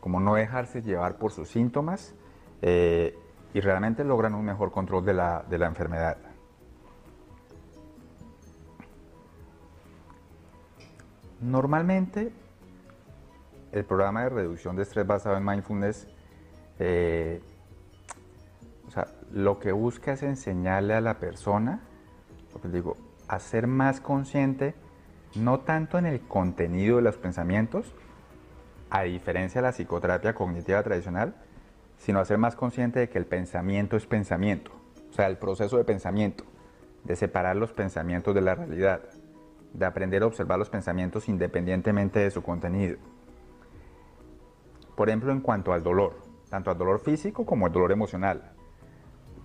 como 0.00 0.20
no 0.20 0.34
dejarse 0.34 0.80
llevar 0.80 1.18
por 1.18 1.32
sus 1.32 1.48
síntomas 1.48 2.14
eh, 2.62 3.14
y 3.52 3.60
realmente 3.60 4.04
logran 4.04 4.34
un 4.34 4.44
mejor 4.44 4.70
control 4.70 5.04
de 5.04 5.14
la, 5.14 5.44
de 5.48 5.58
la 5.58 5.66
enfermedad. 5.66 6.16
Normalmente, 11.40 12.32
el 13.72 13.84
programa 13.84 14.24
de 14.24 14.28
reducción 14.30 14.76
de 14.76 14.82
estrés 14.82 15.06
basado 15.06 15.36
en 15.36 15.44
mindfulness 15.44 16.06
eh, 16.78 17.42
o 18.90 18.92
sea, 18.92 19.06
lo 19.30 19.60
que 19.60 19.70
busca 19.70 20.14
es 20.14 20.24
enseñarle 20.24 20.94
a 20.94 21.00
la 21.00 21.20
persona, 21.20 21.78
lo 22.52 22.60
que 22.60 22.66
digo, 22.66 22.96
a 23.28 23.38
ser 23.38 23.68
más 23.68 24.00
consciente, 24.00 24.74
no 25.36 25.60
tanto 25.60 25.96
en 25.96 26.06
el 26.06 26.20
contenido 26.22 26.96
de 26.96 27.02
los 27.02 27.16
pensamientos, 27.16 27.94
a 28.90 29.02
diferencia 29.02 29.60
de 29.60 29.68
la 29.68 29.72
psicoterapia 29.72 30.34
cognitiva 30.34 30.82
tradicional, 30.82 31.36
sino 31.98 32.18
a 32.18 32.24
ser 32.24 32.38
más 32.38 32.56
consciente 32.56 32.98
de 32.98 33.08
que 33.08 33.18
el 33.18 33.26
pensamiento 33.26 33.96
es 33.96 34.06
pensamiento, 34.06 34.72
o 35.08 35.12
sea, 35.12 35.28
el 35.28 35.36
proceso 35.36 35.76
de 35.76 35.84
pensamiento, 35.84 36.42
de 37.04 37.14
separar 37.14 37.54
los 37.54 37.72
pensamientos 37.72 38.34
de 38.34 38.40
la 38.40 38.56
realidad, 38.56 39.02
de 39.72 39.86
aprender 39.86 40.24
a 40.24 40.26
observar 40.26 40.58
los 40.58 40.68
pensamientos 40.68 41.28
independientemente 41.28 42.18
de 42.18 42.32
su 42.32 42.42
contenido. 42.42 42.98
Por 44.96 45.10
ejemplo, 45.10 45.30
en 45.30 45.42
cuanto 45.42 45.72
al 45.72 45.84
dolor, 45.84 46.16
tanto 46.48 46.72
al 46.72 46.78
dolor 46.78 46.98
físico 46.98 47.46
como 47.46 47.66
al 47.66 47.72
dolor 47.72 47.92
emocional 47.92 48.56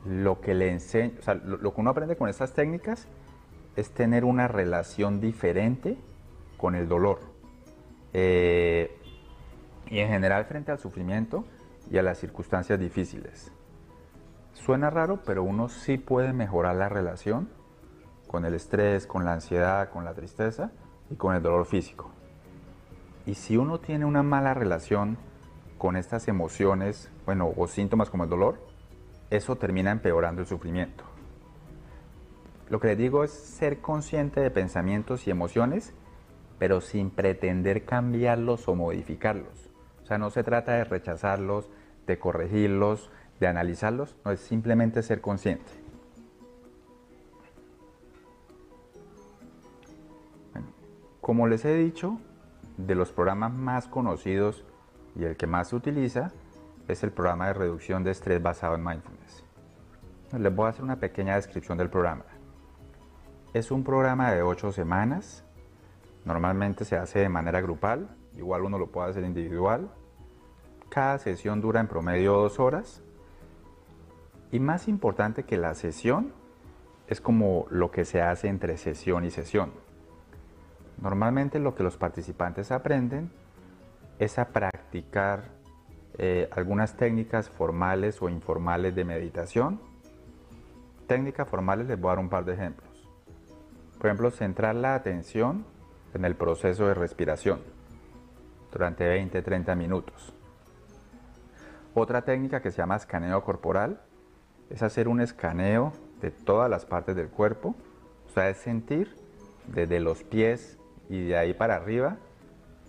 lo 0.06 0.40
que 0.40 0.54
le 0.54 0.72
enseña, 0.72 1.14
o 1.20 1.22
sea, 1.22 1.34
lo, 1.36 1.74
que 1.74 1.82
uno 1.82 1.90
aprende 1.90 2.16
con 2.16 2.30
estas 2.30 2.54
técnicas 2.54 3.08
es 3.76 3.92
tener 3.92 4.24
una 4.24 4.48
relación 4.48 5.20
diferente 5.20 5.98
con 6.58 6.76
el 6.76 6.88
dolor. 6.88 7.20
Eh, 8.14 8.98
y 9.88 10.00
en 10.00 10.10
general 10.10 10.46
frente 10.46 10.72
al 10.72 10.80
sufrimiento 10.80 11.46
y 11.92 11.98
a 11.98 12.04
las 12.04 12.18
circunstancias 12.18 12.80
difíciles. 12.80 13.52
Suena 14.54 14.90
raro, 14.90 15.20
pero 15.26 15.44
uno 15.44 15.70
sí 15.70 15.98
puede 15.98 16.34
mejorar 16.34 16.76
la 16.76 16.90
relación 16.90 17.50
con 18.28 18.46
el 18.46 18.54
estrés, 18.54 19.06
con 19.06 19.26
la 19.26 19.34
ansiedad, 19.34 19.90
con 19.90 20.06
la 20.06 20.14
tristeza 20.14 20.72
y 21.10 21.16
con 21.16 21.36
el 21.36 21.42
dolor 21.44 21.66
físico. 21.66 22.12
Y 23.26 23.36
si 23.36 23.58
uno 23.58 23.80
tiene 23.80 24.06
una 24.06 24.24
mala 24.24 24.54
relación 24.54 25.18
con 25.78 25.96
estas 25.98 26.28
emociones, 26.28 27.12
bueno, 27.26 27.52
o 27.56 27.68
síntomas 27.68 28.10
como 28.10 28.24
el 28.24 28.30
dolor, 28.30 28.60
eso 29.30 29.56
termina 29.56 29.92
empeorando 29.92 30.42
el 30.42 30.48
sufrimiento. 30.48 31.04
Lo 32.70 32.80
que 32.80 32.88
les 32.88 32.98
digo 32.98 33.24
es 33.24 33.32
ser 33.32 33.80
consciente 33.80 34.40
de 34.40 34.52
pensamientos 34.52 35.28
y 35.28 35.32
emociones, 35.32 35.94
pero 36.58 36.82
sin 36.82 37.10
pretender 37.10 37.86
cambiarlos 37.86 38.68
o 38.68 38.76
modificarlos. 38.76 39.70
O 40.04 40.06
sea, 40.06 40.18
no 40.18 40.30
se 40.30 40.44
trata 40.44 40.74
de 40.74 40.84
rechazarlos, 40.84 41.70
de 42.08 42.18
corregirlos, 42.18 43.12
de 43.40 43.48
analizarlos, 43.48 44.16
no 44.24 44.32
es 44.32 44.40
simplemente 44.40 45.04
ser 45.04 45.22
consciente. 45.22 45.86
como 51.26 51.48
les 51.48 51.66
he 51.66 51.74
dicho, 51.74 52.20
de 52.78 52.94
los 52.94 53.12
programas 53.12 53.52
más 53.52 53.88
conocidos 53.88 54.64
y 55.16 55.24
el 55.24 55.36
que 55.36 55.48
más 55.48 55.70
se 55.70 55.76
utiliza 55.76 56.32
es 56.88 57.04
el 57.04 57.12
programa 57.12 57.48
de 57.48 57.54
reducción 57.54 58.04
de 58.04 58.12
estrés 58.12 58.42
basado 58.42 58.76
en 58.76 58.84
mindfulness. 58.84 59.44
Les 60.38 60.56
voy 60.56 60.66
a 60.66 60.70
hacer 60.70 60.84
una 60.84 61.00
pequeña 61.00 61.36
descripción 61.36 61.78
del 61.78 61.90
programa. 61.90 62.26
Es 63.54 63.72
un 63.72 63.84
programa 63.84 64.32
de 64.32 64.42
8 64.42 64.72
semanas. 64.72 65.44
Normalmente 66.26 66.84
se 66.86 66.98
hace 66.98 67.20
de 67.20 67.30
manera 67.30 67.62
grupal, 67.62 68.10
igual 68.36 68.64
uno 68.64 68.78
lo 68.78 68.88
puede 68.88 69.10
hacer 69.10 69.24
individual. 69.24 69.90
Cada 70.90 71.18
sesión 71.20 71.62
dura 71.62 71.80
en 71.80 71.88
promedio 71.88 72.34
dos 72.34 72.60
horas. 72.60 73.02
Y 74.52 74.60
más 74.60 74.88
importante 74.88 75.44
que 75.44 75.58
la 75.58 75.74
sesión 75.74 76.34
es 77.08 77.22
como 77.22 77.68
lo 77.70 77.92
que 77.92 78.06
se 78.06 78.22
hace 78.22 78.48
entre 78.48 78.78
sesión 78.78 79.26
y 79.26 79.32
sesión. 79.32 79.72
Normalmente 81.02 81.60
lo 81.60 81.76
que 81.76 81.84
los 81.84 81.98
participantes 81.98 82.72
aprenden 82.72 83.32
es 84.20 84.40
a 84.40 84.50
practicar 84.50 85.56
eh, 86.18 86.48
algunas 86.52 86.96
técnicas 86.96 87.50
formales 87.50 88.22
o 88.22 88.30
informales 88.30 88.96
de 88.96 89.04
meditación. 89.04 89.80
Técnicas 91.08 91.48
formales 91.48 91.88
les 91.88 92.00
voy 92.00 92.10
a 92.10 92.12
dar 92.12 92.20
un 92.20 92.30
par 92.30 92.46
de 92.46 92.54
ejemplos. 92.54 93.10
Por 93.98 94.08
ejemplo, 94.08 94.32
centrar 94.32 94.76
la 94.76 94.96
atención 94.96 95.66
en 96.14 96.26
el 96.26 96.36
proceso 96.36 96.88
de 96.88 96.94
respiración 96.94 97.60
durante 98.72 99.06
20-30 99.06 99.76
minutos. 99.76 100.34
Otra 101.94 102.24
técnica 102.24 102.62
que 102.62 102.72
se 102.72 102.78
llama 102.78 102.98
escaneo 102.98 103.44
corporal 103.44 104.02
es 104.70 104.84
hacer 104.84 105.08
un 105.08 105.22
escaneo 105.22 105.94
de 106.22 106.32
todas 106.32 106.70
las 106.70 106.86
partes 106.86 107.16
del 107.16 107.30
cuerpo, 107.30 107.76
o 108.26 108.30
sea, 108.34 108.50
es 108.50 108.58
sentir 108.58 109.16
desde 109.68 110.00
los 110.00 110.24
pies 110.24 110.78
y 111.10 111.28
de 111.28 111.38
ahí 111.38 111.54
para 111.54 111.76
arriba, 111.76 112.18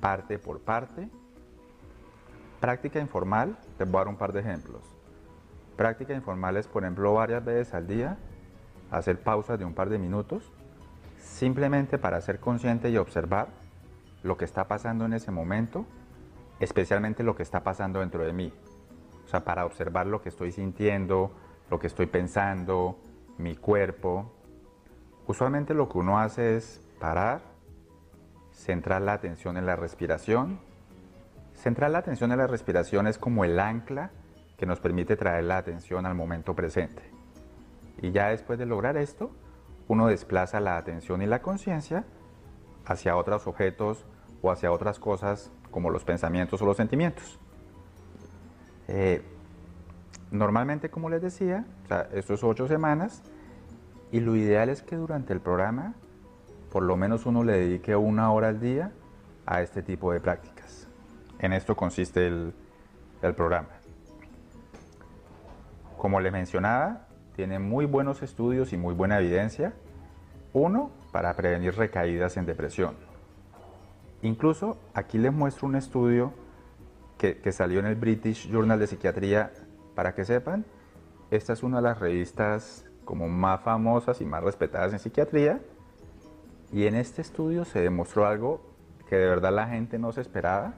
parte 0.01 0.39
por 0.39 0.61
parte, 0.61 1.09
Práctica 2.61 3.01
informal, 3.01 3.57
te 3.77 3.85
voy 3.85 3.97
a 3.97 3.99
dar 3.99 4.09
un 4.09 4.17
par 4.17 4.33
de 4.33 4.41
ejemplos. 4.41 4.83
Práctica 5.77 6.15
informal 6.15 6.57
es, 6.57 6.67
por 6.67 6.85
ejemplo, 6.85 7.13
varias 7.13 7.45
veces 7.45 7.75
al 7.75 7.87
día, 7.87 8.17
hacer 8.91 9.21
pausas 9.21 9.59
de 9.59 9.67
un 9.67 9.75
par 9.75 9.91
de 9.91 9.99
minutos, 9.99 10.51
simplemente 11.19 11.99
para 11.99 12.21
ser 12.23 12.41
consciente 12.41 12.89
y 12.89 12.97
observar 12.97 13.49
lo 14.23 14.39
que 14.39 14.47
está 14.47 14.69
pasando 14.69 15.05
en 15.05 15.13
ese 15.13 15.31
momento, 15.31 15.85
especialmente 16.59 17.23
lo 17.23 17.37
que 17.37 17.43
está 17.43 17.63
pasando 17.63 18.01
dentro 18.01 18.25
de 18.25 18.33
mí. 18.33 18.53
O 19.27 19.29
sea, 19.29 19.45
para 19.45 19.67
observar 19.67 20.07
lo 20.07 20.23
que 20.23 20.31
estoy 20.31 20.51
sintiendo, 20.51 21.33
lo 21.71 21.79
que 21.79 21.89
estoy 21.89 22.07
pensando, 22.07 22.97
mi 23.37 23.55
cuerpo. 23.55 24.33
Usualmente 25.27 25.75
lo 25.75 25.91
que 25.91 25.99
uno 25.99 26.19
hace 26.19 26.57
es 26.57 26.81
parar, 26.99 27.43
centrar 28.53 29.03
la 29.03 29.13
atención 29.13 29.59
en 29.59 29.67
la 29.67 29.77
respiración 29.77 30.59
Centrar 31.57 31.91
la 31.91 31.99
atención 31.99 32.31
en 32.33 32.39
la 32.39 32.47
respiración 32.47 33.07
es 33.07 33.19
como 33.19 33.45
el 33.45 33.59
ancla 33.59 34.11
que 34.57 34.67
nos 34.67 34.81
permite 34.81 35.17
traer 35.17 35.45
la 35.45 35.59
atención 35.59 36.07
al 36.07 36.15
momento 36.15 36.55
presente. 36.55 37.03
Y 38.01 38.13
ya 38.13 38.29
después 38.29 38.59
de 38.59 38.67
lograr 38.67 38.97
esto, 38.97 39.31
uno 39.89 40.07
desplaza 40.07 40.61
la 40.61 40.77
atención 40.77 41.23
y 41.23 41.27
la 41.27 41.43
conciencia 41.43 42.05
hacia 42.85 43.17
otros 43.17 43.47
objetos 43.47 44.05
o 44.43 44.51
hacia 44.51 44.71
otras 44.71 44.99
cosas 44.99 45.51
como 45.71 45.91
los 45.91 46.05
pensamientos 46.05 46.61
o 46.63 46.67
los 46.67 46.77
sentimientos. 46.77 47.39
Eh, 48.89 49.23
normalmente, 50.31 50.91
como 50.91 51.11
les 51.11 51.23
decía, 51.23 51.65
esto 52.13 52.35
es 52.35 52.45
ocho 52.45 52.69
semanas 52.69 53.23
y 54.13 54.21
lo 54.21 54.37
ideal 54.37 54.69
es 54.69 54.83
que 54.83 54.97
durante 54.97 55.33
el 55.33 55.41
programa 55.41 55.95
por 56.71 56.83
lo 56.83 56.97
menos 56.97 57.27
uno 57.27 57.43
le 57.43 57.55
dedique 57.55 57.97
una 57.97 58.31
hora 58.33 58.49
al 58.49 58.61
día 58.61 58.93
a 59.47 59.63
este 59.63 59.83
tipo 59.83 60.13
de 60.13 60.21
prácticas. 60.21 60.56
En 61.39 61.53
esto 61.53 61.77
consiste 61.77 62.27
el, 62.27 62.55
programa. 63.35 63.69
Como 65.99 66.21
le 66.21 66.31
mencionaba, 66.31 67.09
tiene 67.35 67.59
muy 67.59 67.87
buenos 67.87 68.23
estudios 68.23 68.73
y 68.73 68.77
muy 68.77 68.95
buena 68.95 69.19
evidencia. 69.19 69.75
Uno, 70.53 70.91
para 71.13 71.35
prevenir 71.35 71.75
recaídas 71.75 72.37
en 72.37 72.47
depresión. 72.47 72.95
Incluso 74.23 74.79
aquí 74.95 75.19
les 75.19 75.33
muestro 75.33 75.67
un 75.67 75.77
estudio 75.77 76.33
que, 77.19 77.39
que, 77.39 77.53
salió 77.53 77.81
en 77.81 77.87
el 77.87 77.97
British 77.97 78.49
Journal 78.49 78.79
de 78.79 78.87
Psiquiatría 78.87 79.53
para 79.95 80.15
que 80.15 80.25
sepan. 80.25 80.65
Esta 81.31 81.53
es 81.53 81.63
una 81.63 81.79
de 81.79 81.83
las 81.83 81.99
revistas 81.99 82.87
como 83.05 83.29
más 83.29 83.63
famosas 83.63 84.21
y 84.21 84.25
más 84.25 84.45
respetadas 84.45 84.93
en 84.93 84.99
psiquiatría. 84.99 85.61
Y 86.73 86.87
en 86.87 86.95
este 86.95 87.23
estudio 87.23 87.65
se 87.65 87.81
demostró 87.81 88.27
algo 88.27 88.61
que 89.09 89.17
de 89.17 89.27
verdad 89.27 89.53
la 89.53 89.69
gente 89.69 89.99
no 89.99 90.13
se 90.13 90.21
esperaba. 90.21 90.75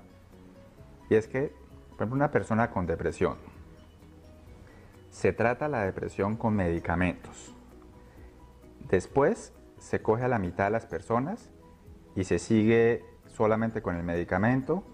Y 1.08 1.14
es 1.14 1.26
que, 1.26 1.52
por 1.90 1.96
ejemplo, 1.96 2.16
una 2.16 2.30
persona 2.30 2.70
con 2.70 2.86
depresión, 2.86 3.36
se 5.10 5.32
trata 5.32 5.68
la 5.68 5.84
depresión 5.84 6.36
con 6.36 6.54
medicamentos. 6.54 7.54
Después 8.88 9.52
se 9.78 10.00
coge 10.00 10.24
a 10.24 10.28
la 10.28 10.38
mitad 10.38 10.64
de 10.64 10.70
las 10.70 10.86
personas 10.86 11.50
y 12.14 12.24
se 12.24 12.38
sigue 12.38 13.04
solamente 13.26 13.82
con 13.82 13.96
el 13.96 14.02
medicamento. 14.02 14.84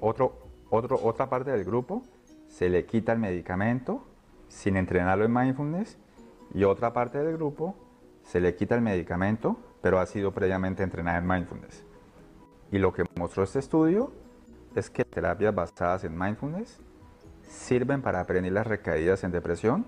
otro, 0.00 0.38
otro, 0.70 1.00
otra 1.02 1.28
parte 1.28 1.50
del 1.50 1.64
grupo 1.64 2.02
se 2.48 2.68
le 2.68 2.86
quita 2.86 3.12
el 3.12 3.18
medicamento 3.18 4.04
sin 4.48 4.76
entrenarlo 4.76 5.24
en 5.24 5.32
mindfulness 5.32 5.98
y 6.54 6.64
otra 6.64 6.92
parte 6.92 7.18
del 7.18 7.36
grupo 7.36 7.74
se 8.22 8.40
le 8.40 8.54
quita 8.54 8.74
el 8.74 8.80
medicamento 8.80 9.58
pero 9.84 9.98
ha 9.98 10.06
sido 10.06 10.32
previamente 10.32 10.82
entrenada 10.82 11.18
en 11.18 11.26
mindfulness. 11.26 11.84
Y 12.72 12.78
lo 12.78 12.94
que 12.94 13.04
mostró 13.16 13.44
este 13.44 13.58
estudio 13.58 14.12
es 14.80 14.90
que 14.90 15.04
terapias 15.04 15.54
basadas 15.54 16.04
en 16.04 16.18
mindfulness 16.18 16.80
sirven 17.48 18.02
para 18.02 18.24
prevenir 18.26 18.52
las 18.52 18.66
recaídas 18.66 19.24
en 19.24 19.30
depresión, 19.30 19.86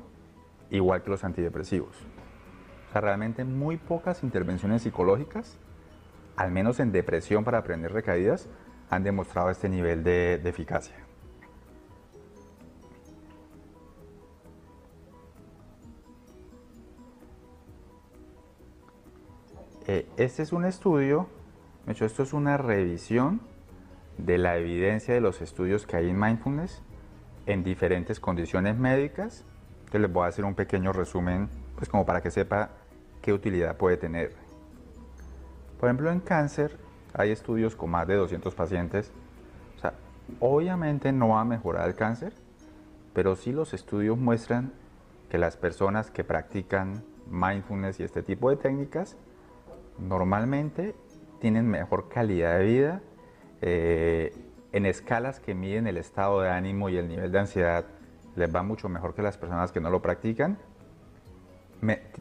igual 0.70 1.02
que 1.02 1.10
los 1.10 1.24
antidepresivos. 1.24 1.96
O 2.88 2.92
sea, 2.92 3.00
realmente 3.00 3.44
muy 3.44 3.76
pocas 3.76 4.22
intervenciones 4.22 4.82
psicológicas, 4.82 5.58
al 6.36 6.50
menos 6.50 6.80
en 6.80 6.92
depresión 6.92 7.44
para 7.44 7.62
prevenir 7.62 7.92
recaídas, 7.92 8.48
han 8.88 9.02
demostrado 9.02 9.50
este 9.50 9.68
nivel 9.68 10.04
de, 10.04 10.38
de 10.38 10.48
eficacia. 10.48 10.96
Eh, 19.88 20.08
este 20.16 20.42
es 20.42 20.52
un 20.52 20.64
estudio, 20.64 21.28
de 21.86 21.92
hecho 21.92 22.04
esto 22.04 22.24
es 22.24 22.32
una 22.32 22.56
revisión 22.56 23.40
de 24.18 24.38
la 24.38 24.56
evidencia 24.56 25.14
de 25.14 25.20
los 25.20 25.40
estudios 25.40 25.86
que 25.86 25.96
hay 25.96 26.10
en 26.10 26.18
mindfulness 26.18 26.82
en 27.46 27.62
diferentes 27.62 28.20
condiciones 28.20 28.76
médicas. 28.76 29.44
Entonces 29.78 30.00
les 30.00 30.12
voy 30.12 30.24
a 30.24 30.28
hacer 30.28 30.44
un 30.44 30.54
pequeño 30.54 30.92
resumen, 30.92 31.48
pues 31.76 31.88
como 31.88 32.04
para 32.04 32.20
que 32.20 32.30
sepa 32.30 32.70
qué 33.22 33.32
utilidad 33.32 33.76
puede 33.76 33.96
tener. 33.96 34.32
Por 35.78 35.88
ejemplo, 35.88 36.10
en 36.10 36.20
cáncer 36.20 36.76
hay 37.14 37.30
estudios 37.30 37.76
con 37.76 37.90
más 37.90 38.06
de 38.06 38.14
200 38.16 38.54
pacientes. 38.54 39.12
O 39.76 39.80
sea, 39.80 39.94
obviamente 40.40 41.12
no 41.12 41.28
va 41.28 41.42
a 41.42 41.44
mejorar 41.44 41.88
el 41.88 41.94
cáncer, 41.94 42.32
pero 43.12 43.36
sí 43.36 43.52
los 43.52 43.74
estudios 43.74 44.18
muestran 44.18 44.72
que 45.30 45.38
las 45.38 45.56
personas 45.56 46.10
que 46.10 46.24
practican 46.24 47.04
mindfulness 47.30 48.00
y 48.00 48.04
este 48.04 48.22
tipo 48.22 48.50
de 48.50 48.56
técnicas 48.56 49.16
normalmente 49.98 50.94
tienen 51.40 51.68
mejor 51.68 52.08
calidad 52.08 52.58
de 52.58 52.64
vida. 52.64 53.00
Eh, 53.62 54.32
en 54.72 54.86
escalas 54.86 55.40
que 55.40 55.54
miden 55.54 55.86
el 55.86 55.96
estado 55.96 56.40
de 56.40 56.50
ánimo 56.50 56.88
y 56.88 56.96
el 56.96 57.08
nivel 57.08 57.32
de 57.32 57.38
ansiedad, 57.38 57.86
les 58.34 58.54
va 58.54 58.62
mucho 58.62 58.88
mejor 58.88 59.14
que 59.14 59.22
las 59.22 59.38
personas 59.38 59.72
que 59.72 59.80
no 59.80 59.90
lo 59.90 60.02
practican. 60.02 60.58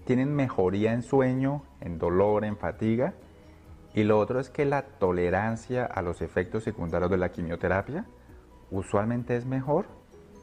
tienen 0.06 0.34
mejoría 0.34 0.94
en 0.94 1.02
sueño, 1.02 1.64
en 1.82 1.98
dolor, 1.98 2.46
en 2.46 2.58
fatiga. 2.58 3.14
Y 3.94 4.04
lo 4.04 4.20
otro 4.20 4.40
es 4.40 4.50
que 4.50 4.66
la 4.66 4.84
tolerancia 4.84 5.86
a 5.86 6.02
los 6.02 6.22
efectos 6.22 6.64
secundarios 6.64 7.10
de 7.10 7.18
la 7.18 7.32
quimioterapia 7.32 8.06
usualmente 8.72 9.36
es 9.38 9.46
mejor 9.46 9.88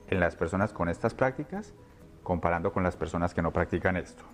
en 0.09 0.21
las 0.21 0.37
personas 0.37 0.73
con 0.73 0.89
estas 0.89 1.15
prácticas 1.15 1.75
comparando 2.23 2.73
con 2.73 2.83
las 2.83 2.97
personas 2.97 3.35
que 3.35 3.43
no 3.43 3.53
practican 3.53 3.97
esto. 3.97 4.25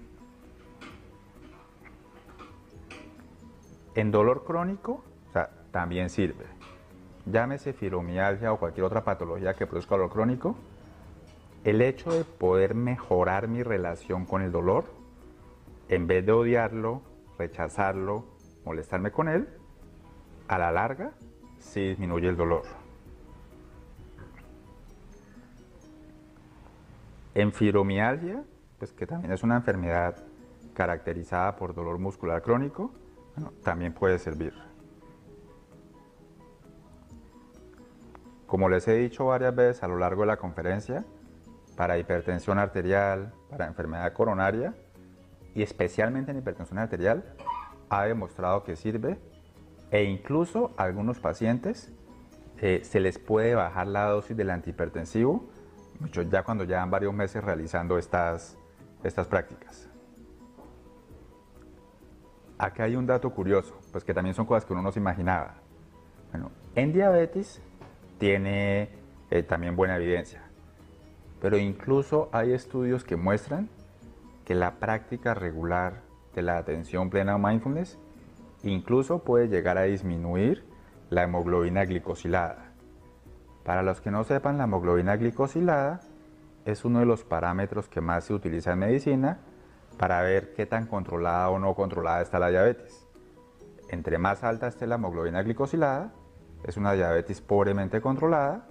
En 3.94 4.10
dolor 4.10 4.44
crónico, 4.44 5.02
también 5.70 6.10
sirve. 6.10 6.44
Llámese 7.26 7.72
fibromialgia 7.72 8.52
o 8.52 8.58
cualquier 8.58 8.84
otra 8.84 9.04
patología 9.04 9.54
que 9.54 9.66
produzca 9.66 9.96
dolor 9.96 10.10
crónico, 10.10 10.56
el 11.64 11.82
hecho 11.82 12.10
de 12.10 12.24
poder 12.24 12.74
mejorar 12.74 13.48
mi 13.48 13.62
relación 13.62 14.24
con 14.24 14.42
el 14.42 14.52
dolor, 14.52 14.86
en 15.88 16.06
vez 16.06 16.24
de 16.24 16.32
odiarlo, 16.32 17.02
rechazarlo, 17.38 18.24
molestarme 18.64 19.10
con 19.10 19.28
él, 19.28 19.48
a 20.46 20.58
la 20.58 20.72
larga 20.72 21.12
sí 21.58 21.80
disminuye 21.88 22.28
el 22.28 22.36
dolor. 22.36 22.62
En 27.34 27.52
fibromialgia, 27.52 28.42
pues 28.78 28.92
que 28.92 29.06
también 29.06 29.32
es 29.32 29.42
una 29.42 29.56
enfermedad 29.56 30.16
caracterizada 30.74 31.56
por 31.56 31.74
dolor 31.74 31.98
muscular 31.98 32.42
crónico, 32.42 32.90
también 33.62 33.92
puede 33.92 34.18
servir. 34.18 34.67
Como 38.48 38.70
les 38.70 38.88
he 38.88 38.94
dicho 38.94 39.26
varias 39.26 39.54
veces 39.54 39.82
a 39.82 39.88
lo 39.88 39.98
largo 39.98 40.22
de 40.22 40.28
la 40.28 40.38
conferencia, 40.38 41.04
para 41.76 41.98
hipertensión 41.98 42.58
arterial, 42.58 43.34
para 43.50 43.66
enfermedad 43.66 44.10
coronaria 44.14 44.74
y 45.54 45.62
especialmente 45.62 46.30
en 46.30 46.38
hipertensión 46.38 46.78
arterial, 46.78 47.36
ha 47.90 48.04
demostrado 48.04 48.64
que 48.64 48.74
sirve 48.74 49.18
e 49.90 50.02
incluso 50.04 50.72
a 50.78 50.84
algunos 50.84 51.20
pacientes 51.20 51.92
eh, 52.56 52.80
se 52.84 53.00
les 53.00 53.18
puede 53.18 53.54
bajar 53.54 53.86
la 53.86 54.06
dosis 54.06 54.34
del 54.34 54.48
antihipertensivo, 54.48 55.46
ya 56.30 56.42
cuando 56.42 56.64
llevan 56.64 56.90
varios 56.90 57.12
meses 57.12 57.44
realizando 57.44 57.98
estas, 57.98 58.56
estas 59.04 59.26
prácticas. 59.26 59.90
Acá 62.56 62.84
hay 62.84 62.96
un 62.96 63.06
dato 63.06 63.28
curioso, 63.28 63.78
pues 63.92 64.04
que 64.04 64.14
también 64.14 64.34
son 64.34 64.46
cosas 64.46 64.64
que 64.64 64.72
uno 64.72 64.80
no 64.80 64.90
se 64.90 65.00
imaginaba. 65.00 65.56
Bueno, 66.32 66.50
en 66.74 66.94
diabetes 66.94 67.62
tiene 68.18 68.90
eh, 69.30 69.42
también 69.42 69.76
buena 69.76 69.96
evidencia, 69.96 70.42
pero 71.40 71.56
incluso 71.56 72.28
hay 72.32 72.52
estudios 72.52 73.04
que 73.04 73.16
muestran 73.16 73.68
que 74.44 74.54
la 74.54 74.76
práctica 74.76 75.34
regular 75.34 76.02
de 76.34 76.42
la 76.42 76.58
atención 76.58 77.10
plena 77.10 77.36
o 77.36 77.38
mindfulness 77.38 77.98
incluso 78.62 79.20
puede 79.20 79.48
llegar 79.48 79.78
a 79.78 79.82
disminuir 79.82 80.64
la 81.10 81.22
hemoglobina 81.22 81.84
glicosilada. 81.84 82.72
Para 83.64 83.82
los 83.82 84.00
que 84.00 84.10
no 84.10 84.24
sepan, 84.24 84.58
la 84.58 84.64
hemoglobina 84.64 85.16
glicosilada 85.16 86.00
es 86.64 86.84
uno 86.84 87.00
de 87.00 87.06
los 87.06 87.24
parámetros 87.24 87.88
que 87.88 88.00
más 88.00 88.24
se 88.24 88.34
utiliza 88.34 88.72
en 88.72 88.80
medicina 88.80 89.38
para 89.98 90.22
ver 90.22 90.54
qué 90.54 90.66
tan 90.66 90.86
controlada 90.86 91.50
o 91.50 91.58
no 91.58 91.74
controlada 91.74 92.22
está 92.22 92.38
la 92.38 92.50
diabetes. 92.50 93.06
Entre 93.90 94.18
más 94.18 94.44
alta 94.44 94.68
esté 94.68 94.86
la 94.86 94.96
hemoglobina 94.96 95.42
glicosilada, 95.42 96.12
es 96.64 96.76
una 96.76 96.92
diabetes 96.92 97.40
pobremente 97.40 98.00
controlada 98.00 98.68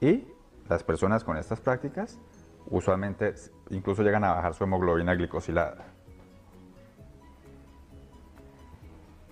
y 0.00 0.26
las 0.68 0.82
personas 0.82 1.24
con 1.24 1.36
estas 1.36 1.60
prácticas 1.60 2.18
usualmente 2.66 3.34
incluso 3.70 4.02
llegan 4.02 4.24
a 4.24 4.32
bajar 4.32 4.54
su 4.54 4.64
hemoglobina 4.64 5.14
glicosilada. 5.14 5.86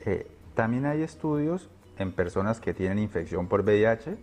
Eh, 0.05 0.31
también 0.55 0.87
hay 0.87 1.03
estudios 1.03 1.71
en 1.97 2.13
personas 2.13 2.61
que 2.61 2.75
tienen 2.75 2.99
infección 2.99 3.47
por 3.49 3.63
VIH 3.63 4.19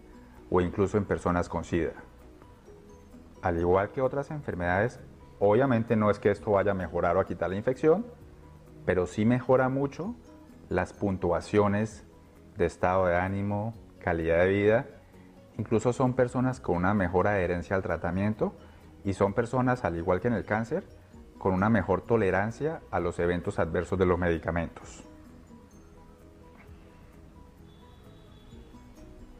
o 0.50 0.62
incluso 0.62 0.97
en 0.97 1.06
personas 1.06 1.50
con 1.50 1.64
SIDA. 1.64 1.93
Al 3.41 3.58
igual 3.58 3.91
que 3.91 4.02
otras 4.02 4.30
enfermedades, 4.32 5.00
Obviamente 5.39 5.95
no 5.95 6.12
es 6.12 6.20
que 6.20 6.32
esto 6.32 6.52
vaya 6.52 6.72
a 6.72 6.76
mejorar 6.76 7.16
o 7.16 7.22
a 7.22 7.26
quitar 7.26 7.50
la 7.50 7.56
infección, 7.56 8.06
pero 8.86 9.06
sí 9.06 9.24
mejora 9.24 9.70
mucho 9.70 10.16
las 10.68 10.91
puntuaciones 10.91 12.06
de 12.60 12.68
estado 12.68 13.07
de 13.07 13.18
ánimo, 13.18 13.74
calidad 13.99 14.39
de 14.39 14.47
vida 14.49 14.86
incluso 15.60 15.91
son 15.91 16.14
personas 16.14 16.62
con 16.62 16.78
una 16.78 16.93
mejor 16.93 17.28
adherencia 17.28 17.76
al 17.76 17.84
tratamiento 17.84 18.53
y 19.03 19.14
son 19.14 19.34
personas, 19.34 19.84
al 19.84 19.97
igual 19.97 20.22
que 20.22 20.30
en 20.30 20.34
el 20.34 20.45
cáncer, 20.45 20.86
con 21.38 21.53
una 21.53 21.70
mejor 21.70 22.01
tolerancia 22.01 22.80
a 22.91 23.01
los 23.01 23.20
eventos 23.20 23.60
adversos 23.60 23.99
de 23.99 24.05
los 24.05 24.18
medicamentos. 24.18 25.03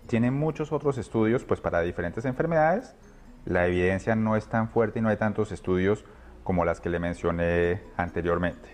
Tienen 0.08 0.34
muchos 0.34 0.74
otros 0.74 0.98
estudios 0.98 1.46
pues 1.46 1.62
para 1.62 1.82
diferentes 1.82 2.26
enfermedades. 2.26 2.96
La 3.46 3.68
evidencia 3.68 4.16
no 4.16 4.36
es 4.36 4.48
tan 4.48 4.70
fuerte 4.70 5.00
y 5.00 5.02
no 5.02 5.10
hay 5.10 5.18
tantos 5.18 5.54
estudios 5.54 6.04
como 6.44 6.66
las 6.66 6.82
que 6.82 6.90
le 6.90 7.00
mencioné 7.00 7.82
anteriormente. 7.96 8.70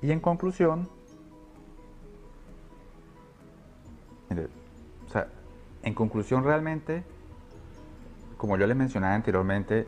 Y 0.00 0.12
en 0.12 0.20
conclusión, 0.20 0.88
en 5.82 5.94
conclusión 5.94 6.44
realmente, 6.44 7.04
como 8.36 8.56
yo 8.56 8.66
les 8.66 8.76
mencionaba 8.76 9.14
anteriormente, 9.14 9.86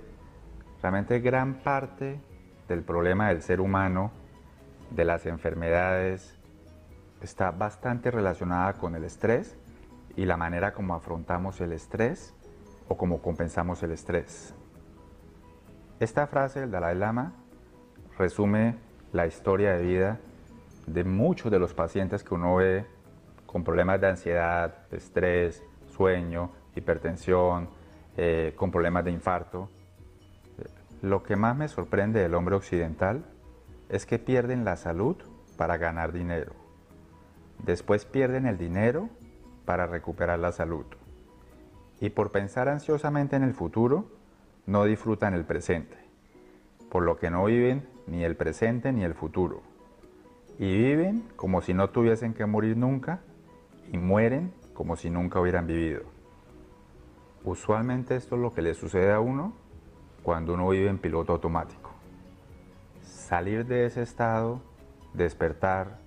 realmente 0.83 1.21
gran 1.21 1.55
parte 1.55 2.21
del 2.69 2.83
problema 2.83 3.29
del 3.29 3.43
ser 3.43 3.61
humano, 3.61 4.11
de 4.91 5.05
las 5.05 5.27
enfermedades, 5.27 6.39
está 7.23 7.51
bastante 7.51 8.11
relacionada 8.11 8.75
con 8.75 8.95
el 8.95 9.05
estrés 9.05 9.57
y 10.17 10.25
la 10.27 10.37
manera 10.37 10.73
como 10.73 10.95
afrontamos 10.95 11.61
el 11.61 11.73
estrés 11.73 12.35
o 12.89 12.97
como 12.97 13.21
compensamos 13.21 13.83
el 13.83 13.93
estrés. 13.93 14.55
Esta 15.99 16.27
frase 16.27 16.61
del 16.61 16.71
Dalai 16.71 16.95
Lama 16.95 17.33
resume 18.19 18.77
la 19.13 19.27
historia 19.27 19.73
de 19.73 19.83
vida 19.83 20.21
de 20.87 21.05
muchos 21.05 21.51
de 21.51 21.59
los 21.59 21.75
pacientes 21.75 22.23
que 22.23 22.35
uno 22.35 22.57
ve 22.57 22.87
con 23.47 23.65
problemas 23.65 24.01
de 24.01 24.09
ansiedad, 24.09 24.75
estrés, 24.93 25.63
sueño, 25.89 26.51
hipertensión, 26.75 27.69
eh, 28.17 28.53
con 28.57 28.71
problemas 28.71 29.05
de 29.05 29.11
infarto. 29.11 29.69
Lo 31.03 31.23
que 31.23 31.37
más 31.37 31.57
me 31.57 31.69
sorprende 31.69 32.21
del 32.21 32.35
hombre 32.35 32.57
occidental 32.57 33.25
es 33.89 34.07
que 34.07 34.19
pierden 34.19 34.65
la 34.65 34.77
salud 34.77 35.17
para 35.57 35.77
ganar 35.77 36.13
dinero. 36.13 36.53
Después 37.65 38.05
pierden 38.05 38.47
el 38.47 38.59
dinero 38.59 39.09
para 39.65 39.87
recuperar 39.87 40.39
la 40.39 40.53
salud. 40.53 40.87
Y 42.01 42.11
por 42.11 42.31
pensar 42.31 42.69
ansiosamente 42.69 43.37
en 43.37 43.43
el 43.43 43.55
futuro, 43.55 44.07
no 44.67 44.85
disfrutan 44.85 45.35
el 45.35 45.45
presente, 45.45 45.97
por 46.91 47.03
lo 47.05 47.17
que 47.17 47.31
no 47.31 47.45
viven 47.45 47.87
ni 48.07 48.25
el 48.25 48.37
presente 48.37 48.93
ni 48.93 49.05
el 49.05 49.15
futuro. 49.15 49.63
Y 50.59 50.77
viven 50.77 51.25
como 51.37 51.63
si 51.63 51.75
no 51.75 51.91
tuviesen 51.91 52.35
que 52.35 52.47
morir 52.47 52.77
nunca 52.77 53.21
y 53.93 53.99
mueren 53.99 54.53
como 54.75 54.97
si 54.97 55.11
nunca 55.11 55.41
hubieran 55.41 55.67
vivido. 55.67 56.03
Usualmente 57.45 58.17
esto 58.17 58.35
es 58.35 58.41
lo 58.43 58.53
que 58.53 58.63
le 58.63 58.75
sucede 58.75 59.13
a 59.13 59.21
uno 59.21 59.55
cuando 60.23 60.55
uno 60.55 60.69
vive 60.69 60.91
en 60.91 60.99
piloto 60.99 61.33
automático. 61.33 61.93
Salir 63.03 63.65
de 63.67 63.87
ese 63.87 64.03
estado, 64.03 64.61
despertar, 65.15 65.99